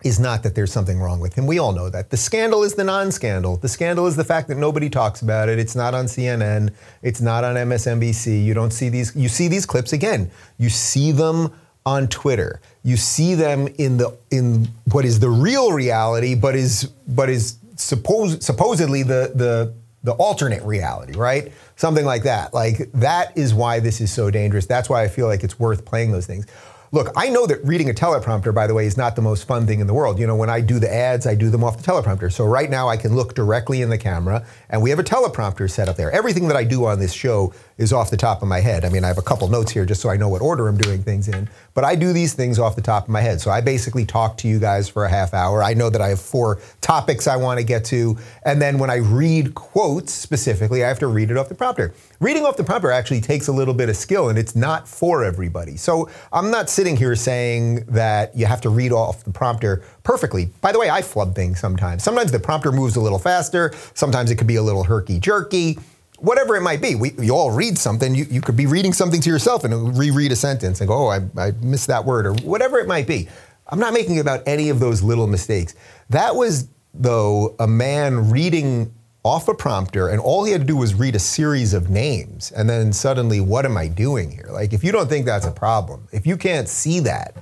is 0.05 0.19
not 0.19 0.43
that 0.43 0.55
there's 0.55 0.73
something 0.73 0.99
wrong 0.99 1.21
with 1.21 1.35
him. 1.35 1.47
We 1.47 1.59
all 1.59 1.73
know 1.73 1.89
that. 1.89 2.11
The 2.11 2.17
scandal 2.17 2.65
is 2.65 2.75
the 2.75 2.85
non 2.85 3.13
scandal. 3.13 3.57
The 3.57 3.69
scandal 3.69 4.07
is 4.07 4.17
the 4.17 4.25
fact 4.25 4.49
that 4.49 4.57
nobody 4.57 4.91
talks 4.91 5.23
about 5.23 5.49
it. 5.49 5.59
It's 5.59 5.77
not 5.77 5.95
on 5.95 6.07
CNN. 6.07 6.73
It's 7.03 7.21
not 7.21 7.45
on 7.45 7.55
MSNBC. 7.55 8.45
You 8.45 8.55
don't 8.55 8.73
see 8.73 8.89
these, 8.89 9.15
you 9.15 9.29
see 9.29 9.49
these 9.49 9.67
clips 9.67 9.93
again. 9.93 10.31
You 10.59 10.71
see 10.71 11.13
them 11.13 11.53
on 11.87 12.09
Twitter. 12.09 12.61
You 12.83 12.97
see 12.97 13.35
them 13.35 13.69
in 13.79 13.97
the 13.97 14.17
in 14.31 14.69
what 14.91 15.05
is 15.05 15.21
the 15.21 15.31
real 15.31 15.73
reality, 15.73 16.35
but 16.35 16.55
is 16.55 16.85
but 17.09 17.29
is 17.29 17.59
suppose, 17.83 18.45
supposedly 18.45 19.03
the, 19.03 19.33
the, 19.35 19.75
the 20.03 20.13
alternate 20.13 20.63
reality, 20.65 21.13
right? 21.13 21.53
Something 21.77 22.05
like 22.05 22.25
that. 22.25 22.53
Like 22.53 22.91
that 22.93 23.37
is 23.37 23.55
why 23.55 23.81
this 23.81 24.01
is 24.01 24.13
so 24.13 24.31
dangerous. 24.31 24.67
That's 24.67 24.89
why 24.89 25.03
I 25.03 25.09
feel 25.09 25.27
like 25.27 25.45
it's 25.45 25.59
worth 25.59 25.85
playing 25.85 26.13
those 26.13 26.27
things. 26.27 26.47
look, 26.93 27.11
I 27.17 27.31
know 27.31 27.47
that 27.47 27.65
reading 27.65 27.89
a 27.89 27.95
teleprompter, 27.95 28.55
by 28.55 28.67
the 28.67 28.75
way, 28.75 28.87
is 28.87 28.99
not 28.99 29.17
the 29.17 29.23
most 29.23 29.47
fun 29.47 29.67
thing 29.67 29.81
in 29.81 29.87
the 29.87 29.95
world. 29.95 30.19
You 30.19 30.27
know, 30.27 30.37
when 30.37 30.51
I 30.51 30.61
do 30.61 30.79
the 30.79 30.93
ads, 30.93 31.27
I 31.27 31.35
do 31.35 31.49
them 31.49 31.65
off 31.65 31.83
the 31.83 31.83
teleprompter. 31.83 32.31
So 32.31 32.45
right 32.45 32.69
now 32.69 32.89
I 32.89 32.99
can 32.99 33.17
look 33.17 33.35
directly 33.35 33.81
in 33.81 33.89
the 33.89 33.99
camera, 33.99 34.47
and 34.69 34.83
we 34.83 34.91
have 34.91 34.99
a 34.99 35.05
teleprompter 35.05 35.71
set 35.71 35.89
up 35.89 35.97
there. 35.97 36.11
Everything 36.13 36.49
that 36.49 36.57
I 36.57 36.65
do 36.65 36.85
on 36.85 37.01
this 37.01 37.13
show 37.13 37.55
is 37.83 37.93
off 37.93 38.11
the 38.11 38.17
top 38.17 38.43
of 38.43 38.49
my 38.49 38.61
head. 38.61 38.85
I 38.85 38.89
mean, 38.89 39.03
I 39.03 39.09
have 39.09 39.19
a 39.19 39.23
couple 39.23 39.49
notes 39.49 39.73
here 39.73 39.85
just 39.85 40.01
so 40.01 40.09
I 40.09 40.17
know 40.17 40.29
what 40.29 40.41
order 40.41 40.69
I'm 40.69 40.79
doing 40.79 41.03
things 41.03 41.29
in, 41.29 41.49
but 41.75 41.85
I 41.85 41.97
do 41.97 42.13
these 42.13 42.33
things 42.33 42.59
off 42.59 42.77
the 42.77 42.83
top 42.83 43.05
of 43.05 43.09
my 43.09 43.21
head. 43.21 43.41
So 43.41 43.51
I 43.51 43.61
basically 43.61 44.07
talk 44.07 44.37
to 44.39 44.49
you 44.49 44.61
guys 44.61 44.89
for 44.89 45.05
a 45.05 45.09
half 45.09 45.35
hour. 45.35 45.63
I 45.63 45.75
know 45.75 45.91
that 45.91 46.01
I 46.01 46.09
have 46.09 46.21
four 46.21 46.61
topics 46.81 47.27
I 47.27 47.37
want 47.37 47.59
to 47.59 47.65
get 47.65 47.85
to, 47.87 48.17
and 48.45 48.63
then 48.63 48.79
when 48.79 48.89
I 48.89 48.97
read 48.97 49.55
quotes 49.55 50.13
specifically, 50.13 50.85
I 50.85 50.89
have 50.89 51.01
to 51.01 51.09
read 51.09 51.31
it 51.31 51.37
off 51.37 51.49
the 51.49 51.55
prompter. 51.55 51.93
Reading 52.21 52.45
off 52.45 52.57
the 52.57 52.63
prompter 52.63 52.93
actually 52.93 53.21
takes 53.21 53.49
a 53.49 53.53
little 53.53 53.75
bit 53.75 53.89
of 53.89 53.97
skill, 53.97 54.29
and 54.29 54.39
it's 54.39 54.55
not 54.55 54.87
for 54.87 55.25
everybody. 55.25 55.77
So 55.77 56.09
I'm 56.33 56.53
not 56.53 56.71
sitting 56.71 56.97
here 56.97 57.17
saying 57.17 57.85
that 57.87 58.37
you 58.37 58.47
have 58.47 58.61
to 58.61 58.71
read 58.71 58.93
off 58.93 59.25
the 59.25 59.33
prompter 59.33 59.83
perfectly. 60.05 60.51
By 60.61 60.71
the 60.71 60.79
way, 60.79 60.89
I 60.89 61.03
flub 61.03 61.35
things 61.35 61.59
sometimes. 61.59 62.05
Sometimes 62.05 62.31
the 62.31 62.39
prompter 62.39 62.71
moves 62.71 62.95
a 62.95 63.01
little 63.01 63.19
faster, 63.19 63.73
sometimes 63.95 64.31
it 64.31 64.37
could 64.37 64.47
be 64.47 64.57
a 64.57 64.63
little 64.63 64.85
herky 64.85 65.19
jerky 65.19 65.79
whatever 66.23 66.57
it 66.57 66.63
might 66.63 66.81
be. 66.81 66.95
We, 66.95 67.13
you 67.19 67.35
all 67.35 67.51
read 67.51 67.77
something, 67.77 68.15
you, 68.15 68.25
you 68.31 68.41
could 68.41 68.57
be 68.57 68.67
reading 68.67 68.93
something 68.93 69.21
to 69.21 69.29
yourself 69.29 69.65
and 69.65 69.97
reread 69.99 70.33
a 70.33 70.37
sentence 70.37 70.81
and 70.81 70.89
go, 70.89 70.95
oh, 70.95 71.09
I, 71.09 71.21
I 71.37 71.51
missed 71.61 71.89
that 71.89 72.05
word, 72.05 72.27
or 72.27 72.35
whatever 72.35 72.79
it 72.79 72.87
might 72.87 73.07
be. 73.07 73.29
I'm 73.69 73.81
not 73.81 73.93
making 73.93 74.21
about 74.21 74.43
any 74.47 74.69
of 74.69 74.81
those 74.81 75.03
little 75.03 75.27
mistakes. 75.27 75.75
That 76.11 76.37
was, 76.37 76.69
though, 76.95 77.57
a 77.59 77.67
man 77.67 78.31
reading 78.31 78.95
off 79.25 79.49
a 79.49 79.55
prompter, 79.55 80.09
and 80.09 80.21
all 80.21 80.45
he 80.45 80.53
had 80.53 80.63
to 80.63 80.67
do 80.67 80.77
was 80.77 80.95
read 80.95 81.15
a 81.15 81.19
series 81.19 81.75
of 81.75 81.91
names. 81.91 82.53
And 82.53 82.69
then 82.69 82.93
suddenly, 82.93 83.41
what 83.41 83.65
am 83.65 83.77
I 83.77 83.89
doing 83.89 84.31
here? 84.31 84.49
Like, 84.51 84.73
if 84.73 84.85
you 84.85 84.93
don't 84.93 85.09
think 85.09 85.27
that's 85.27 85.47
a 85.47 85.53
problem, 85.53 86.09
if 86.13 86.27
you 86.27 86.37
can't 86.37 86.69
see 86.69 87.01
that, 87.01 87.37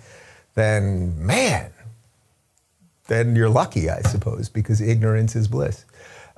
then 0.54 1.14
man, 1.24 1.72
then 3.08 3.34
you're 3.34 3.48
lucky, 3.48 3.90
I 3.90 4.00
suppose, 4.02 4.48
because 4.48 4.80
ignorance 4.80 5.34
is 5.34 5.48
bliss. 5.48 5.84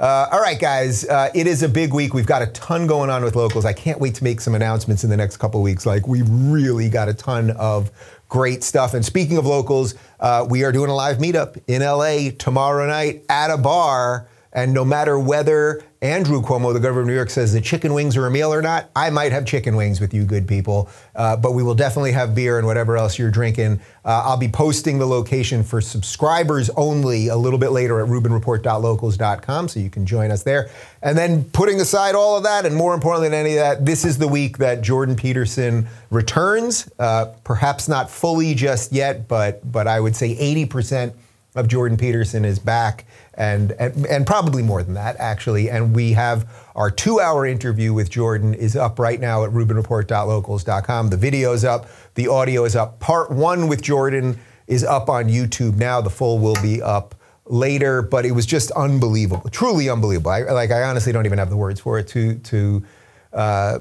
Uh, 0.02 0.28
all 0.32 0.40
right, 0.40 0.58
guys, 0.58 1.04
uh, 1.04 1.30
it 1.32 1.46
is 1.46 1.62
a 1.62 1.68
big 1.68 1.94
week. 1.94 2.12
We've 2.12 2.26
got 2.26 2.42
a 2.42 2.48
ton 2.48 2.88
going 2.88 3.08
on 3.08 3.22
with 3.22 3.36
locals. 3.36 3.64
I 3.64 3.72
can't 3.72 4.00
wait 4.00 4.16
to 4.16 4.24
make 4.24 4.40
some 4.40 4.56
announcements 4.56 5.04
in 5.04 5.10
the 5.10 5.16
next 5.16 5.36
couple 5.36 5.62
weeks. 5.62 5.86
Like, 5.86 6.08
we 6.08 6.22
really 6.22 6.88
got 6.88 7.08
a 7.08 7.14
ton 7.14 7.52
of 7.52 7.92
great 8.28 8.64
stuff. 8.64 8.94
And 8.94 9.04
speaking 9.04 9.38
of 9.38 9.46
locals, 9.46 9.94
uh, 10.18 10.44
we 10.50 10.64
are 10.64 10.72
doing 10.72 10.90
a 10.90 10.94
live 10.94 11.18
meetup 11.18 11.56
in 11.68 11.82
LA 11.82 12.36
tomorrow 12.36 12.84
night 12.84 13.24
at 13.28 13.50
a 13.50 13.56
bar. 13.56 14.26
And 14.52 14.74
no 14.74 14.84
matter 14.84 15.20
whether 15.20 15.84
Andrew 16.02 16.42
Cuomo, 16.42 16.72
the 16.72 16.80
governor 16.80 17.02
of 17.02 17.06
New 17.06 17.14
York, 17.14 17.30
says 17.30 17.52
the 17.52 17.60
chicken 17.60 17.94
wings 17.94 18.16
are 18.16 18.26
a 18.26 18.30
meal 18.30 18.52
or 18.52 18.60
not, 18.60 18.90
I 18.96 19.08
might 19.10 19.30
have 19.30 19.46
chicken 19.46 19.76
wings 19.76 20.00
with 20.00 20.12
you, 20.12 20.24
good 20.24 20.48
people. 20.48 20.88
Uh, 21.14 21.36
but 21.36 21.52
we 21.52 21.62
will 21.62 21.76
definitely 21.76 22.10
have 22.10 22.34
beer 22.34 22.58
and 22.58 22.66
whatever 22.66 22.96
else 22.96 23.20
you're 23.20 23.30
drinking. 23.30 23.80
Uh, 24.04 24.22
I'll 24.24 24.36
be 24.36 24.48
posting 24.48 24.98
the 24.98 25.06
location 25.06 25.62
for 25.62 25.80
subscribers 25.80 26.70
only 26.70 27.28
a 27.28 27.36
little 27.36 27.58
bit 27.58 27.70
later 27.70 28.00
at 28.00 28.08
RubinReport.locals.com, 28.08 29.68
so 29.68 29.78
you 29.78 29.90
can 29.90 30.04
join 30.04 30.32
us 30.32 30.42
there. 30.42 30.70
And 31.02 31.16
then 31.16 31.44
putting 31.44 31.80
aside 31.80 32.16
all 32.16 32.36
of 32.36 32.42
that, 32.42 32.66
and 32.66 32.74
more 32.74 32.94
importantly 32.94 33.28
than 33.28 33.38
any 33.38 33.52
of 33.52 33.60
that, 33.60 33.86
this 33.86 34.04
is 34.04 34.18
the 34.18 34.28
week 34.28 34.58
that 34.58 34.82
Jordan 34.82 35.14
Peterson 35.14 35.86
returns. 36.10 36.90
Uh, 36.98 37.26
perhaps 37.44 37.88
not 37.88 38.10
fully 38.10 38.54
just 38.54 38.92
yet, 38.92 39.28
but 39.28 39.70
but 39.70 39.86
I 39.86 40.00
would 40.00 40.16
say 40.16 40.34
80% 40.66 41.12
of 41.54 41.68
Jordan 41.68 41.98
Peterson 41.98 42.44
is 42.44 42.58
back 42.58 43.04
and, 43.34 43.72
and, 43.72 44.06
and 44.06 44.26
probably 44.26 44.62
more 44.62 44.82
than 44.82 44.94
that 44.94 45.16
actually. 45.18 45.70
And 45.70 45.94
we 45.94 46.12
have 46.12 46.48
our 46.74 46.90
two-hour 46.90 47.46
interview 47.46 47.92
with 47.92 48.10
Jordan 48.10 48.54
is 48.54 48.76
up 48.76 48.98
right 48.98 49.20
now 49.20 49.44
at 49.44 49.50
RubinReport.locals.com. 49.50 51.10
The 51.10 51.16
video 51.16 51.52
is 51.52 51.64
up, 51.64 51.88
the 52.14 52.28
audio 52.28 52.64
is 52.64 52.74
up. 52.74 53.00
Part 53.00 53.30
one 53.30 53.68
with 53.68 53.82
Jordan 53.82 54.38
is 54.66 54.84
up 54.84 55.08
on 55.08 55.26
YouTube 55.26 55.76
now. 55.76 56.00
The 56.00 56.10
full 56.10 56.38
will 56.38 56.60
be 56.62 56.80
up 56.80 57.14
later, 57.46 58.00
but 58.00 58.24
it 58.24 58.32
was 58.32 58.46
just 58.46 58.70
unbelievable, 58.70 59.50
truly 59.50 59.90
unbelievable. 59.90 60.30
I, 60.30 60.42
like 60.42 60.70
I 60.70 60.84
honestly 60.84 61.12
don't 61.12 61.26
even 61.26 61.38
have 61.38 61.50
the 61.50 61.56
words 61.56 61.80
for 61.80 61.98
it 61.98 62.08
to 62.08 62.36
to. 62.38 62.84
Uh, 63.32 63.78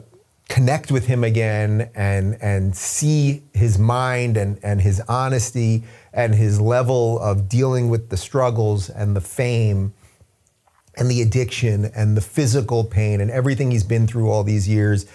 connect 0.51 0.91
with 0.91 1.05
him 1.05 1.23
again 1.23 1.89
and 1.95 2.37
and 2.41 2.75
see 2.75 3.41
his 3.53 3.79
mind 3.79 4.35
and 4.35 4.59
and 4.63 4.81
his 4.81 4.99
honesty 5.07 5.81
and 6.13 6.35
his 6.35 6.59
level 6.59 7.19
of 7.19 7.47
dealing 7.47 7.89
with 7.89 8.09
the 8.09 8.17
struggles 8.17 8.89
and 8.89 9.15
the 9.15 9.21
fame 9.21 9.93
and 10.97 11.09
the 11.09 11.21
addiction 11.21 11.85
and 11.85 12.17
the 12.17 12.21
physical 12.21 12.83
pain 12.83 13.21
and 13.21 13.31
everything 13.31 13.71
he's 13.71 13.83
been 13.83 14.07
through 14.07 14.29
all 14.29 14.43
these 14.43 14.67
years 14.67 15.05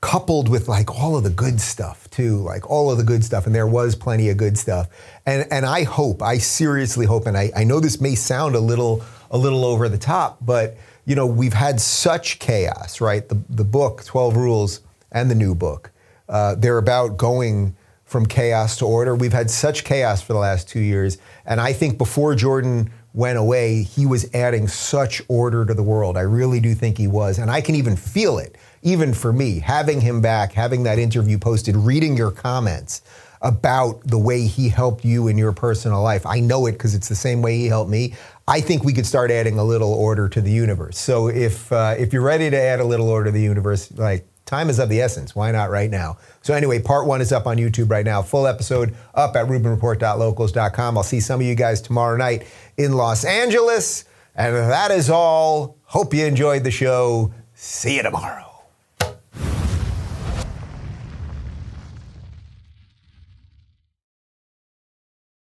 coupled 0.00 0.48
with 0.48 0.66
like 0.66 0.90
all 1.00 1.16
of 1.16 1.22
the 1.22 1.30
good 1.30 1.60
stuff 1.60 2.10
too 2.10 2.38
like 2.38 2.68
all 2.68 2.90
of 2.90 2.98
the 2.98 3.04
good 3.04 3.24
stuff. 3.24 3.46
And 3.46 3.54
there 3.54 3.68
was 3.68 3.94
plenty 3.94 4.28
of 4.30 4.36
good 4.36 4.58
stuff. 4.58 4.88
And 5.26 5.46
and 5.52 5.64
i 5.64 5.84
hope 5.84 6.22
i 6.22 6.38
seriously 6.38 7.06
hope 7.06 7.26
and 7.26 7.36
i, 7.36 7.52
I 7.54 7.64
know 7.64 7.78
this 7.78 8.00
may 8.00 8.16
sound 8.16 8.56
a 8.56 8.60
little 8.60 9.04
a 9.30 9.38
little 9.38 9.64
over 9.64 9.88
the 9.88 9.98
top 9.98 10.38
but 10.40 10.76
you 11.04 11.14
know 11.14 11.26
we've 11.26 11.52
had 11.52 11.80
such 11.80 12.40
chaos 12.40 13.00
right? 13.00 13.28
The, 13.28 13.40
the 13.48 13.64
book 13.64 14.04
12 14.04 14.36
rules 14.36 14.80
and 15.12 15.30
the 15.30 15.36
new 15.36 15.54
book 15.54 15.92
uh, 16.28 16.56
they're 16.56 16.78
about 16.78 17.16
going 17.16 17.76
from 18.12 18.26
chaos 18.26 18.76
to 18.76 18.84
order. 18.84 19.16
We've 19.16 19.32
had 19.32 19.50
such 19.50 19.84
chaos 19.84 20.22
for 20.22 20.34
the 20.34 20.38
last 20.38 20.68
two 20.68 20.80
years. 20.80 21.18
And 21.46 21.60
I 21.60 21.72
think 21.72 21.98
before 21.98 22.34
Jordan 22.34 22.92
went 23.14 23.38
away, 23.38 23.82
he 23.82 24.06
was 24.06 24.32
adding 24.34 24.68
such 24.68 25.22
order 25.28 25.64
to 25.64 25.74
the 25.74 25.82
world. 25.82 26.16
I 26.16 26.20
really 26.20 26.60
do 26.60 26.74
think 26.74 26.98
he 26.98 27.08
was. 27.08 27.38
And 27.38 27.50
I 27.50 27.60
can 27.62 27.74
even 27.74 27.96
feel 27.96 28.38
it, 28.38 28.56
even 28.82 29.14
for 29.14 29.32
me, 29.32 29.58
having 29.58 30.00
him 30.00 30.20
back, 30.20 30.52
having 30.52 30.82
that 30.84 30.98
interview 30.98 31.38
posted, 31.38 31.74
reading 31.74 32.16
your 32.16 32.30
comments 32.30 33.02
about 33.40 34.00
the 34.06 34.18
way 34.18 34.46
he 34.46 34.68
helped 34.68 35.04
you 35.04 35.26
in 35.26 35.36
your 35.36 35.52
personal 35.52 36.00
life. 36.02 36.24
I 36.24 36.38
know 36.38 36.66
it 36.66 36.72
because 36.72 36.94
it's 36.94 37.08
the 37.08 37.16
same 37.16 37.42
way 37.42 37.56
he 37.56 37.66
helped 37.66 37.90
me. 37.90 38.14
I 38.46 38.60
think 38.60 38.84
we 38.84 38.92
could 38.92 39.06
start 39.06 39.30
adding 39.30 39.58
a 39.58 39.64
little 39.64 39.92
order 39.92 40.28
to 40.28 40.40
the 40.40 40.52
universe. 40.52 40.98
So 40.98 41.28
if 41.28 41.72
uh, 41.72 41.96
if 41.98 42.12
you're 42.12 42.22
ready 42.22 42.50
to 42.50 42.60
add 42.60 42.78
a 42.80 42.84
little 42.84 43.08
order 43.08 43.26
to 43.26 43.30
the 43.32 43.42
universe, 43.42 43.90
like 43.92 44.26
time 44.52 44.68
is 44.68 44.78
of 44.78 44.90
the 44.90 45.00
essence. 45.00 45.34
Why 45.34 45.50
not 45.50 45.70
right 45.70 45.90
now? 45.90 46.18
So 46.42 46.52
anyway, 46.52 46.82
part 46.82 47.06
one 47.06 47.22
is 47.22 47.32
up 47.32 47.46
on 47.46 47.56
YouTube 47.56 47.90
right 47.90 48.04
now. 48.04 48.20
Full 48.20 48.46
episode 48.46 48.94
up 49.14 49.34
at 49.34 49.46
RubinReport.locals.com. 49.46 50.98
I'll 50.98 51.02
see 51.02 51.20
some 51.20 51.40
of 51.40 51.46
you 51.46 51.54
guys 51.54 51.80
tomorrow 51.80 52.18
night 52.18 52.46
in 52.76 52.92
Los 52.92 53.24
Angeles. 53.24 54.04
And 54.34 54.54
that 54.54 54.90
is 54.90 55.08
all. 55.08 55.78
Hope 55.84 56.12
you 56.12 56.26
enjoyed 56.26 56.64
the 56.64 56.70
show. 56.70 57.32
See 57.54 57.96
you 57.96 58.02
tomorrow. 58.02 58.51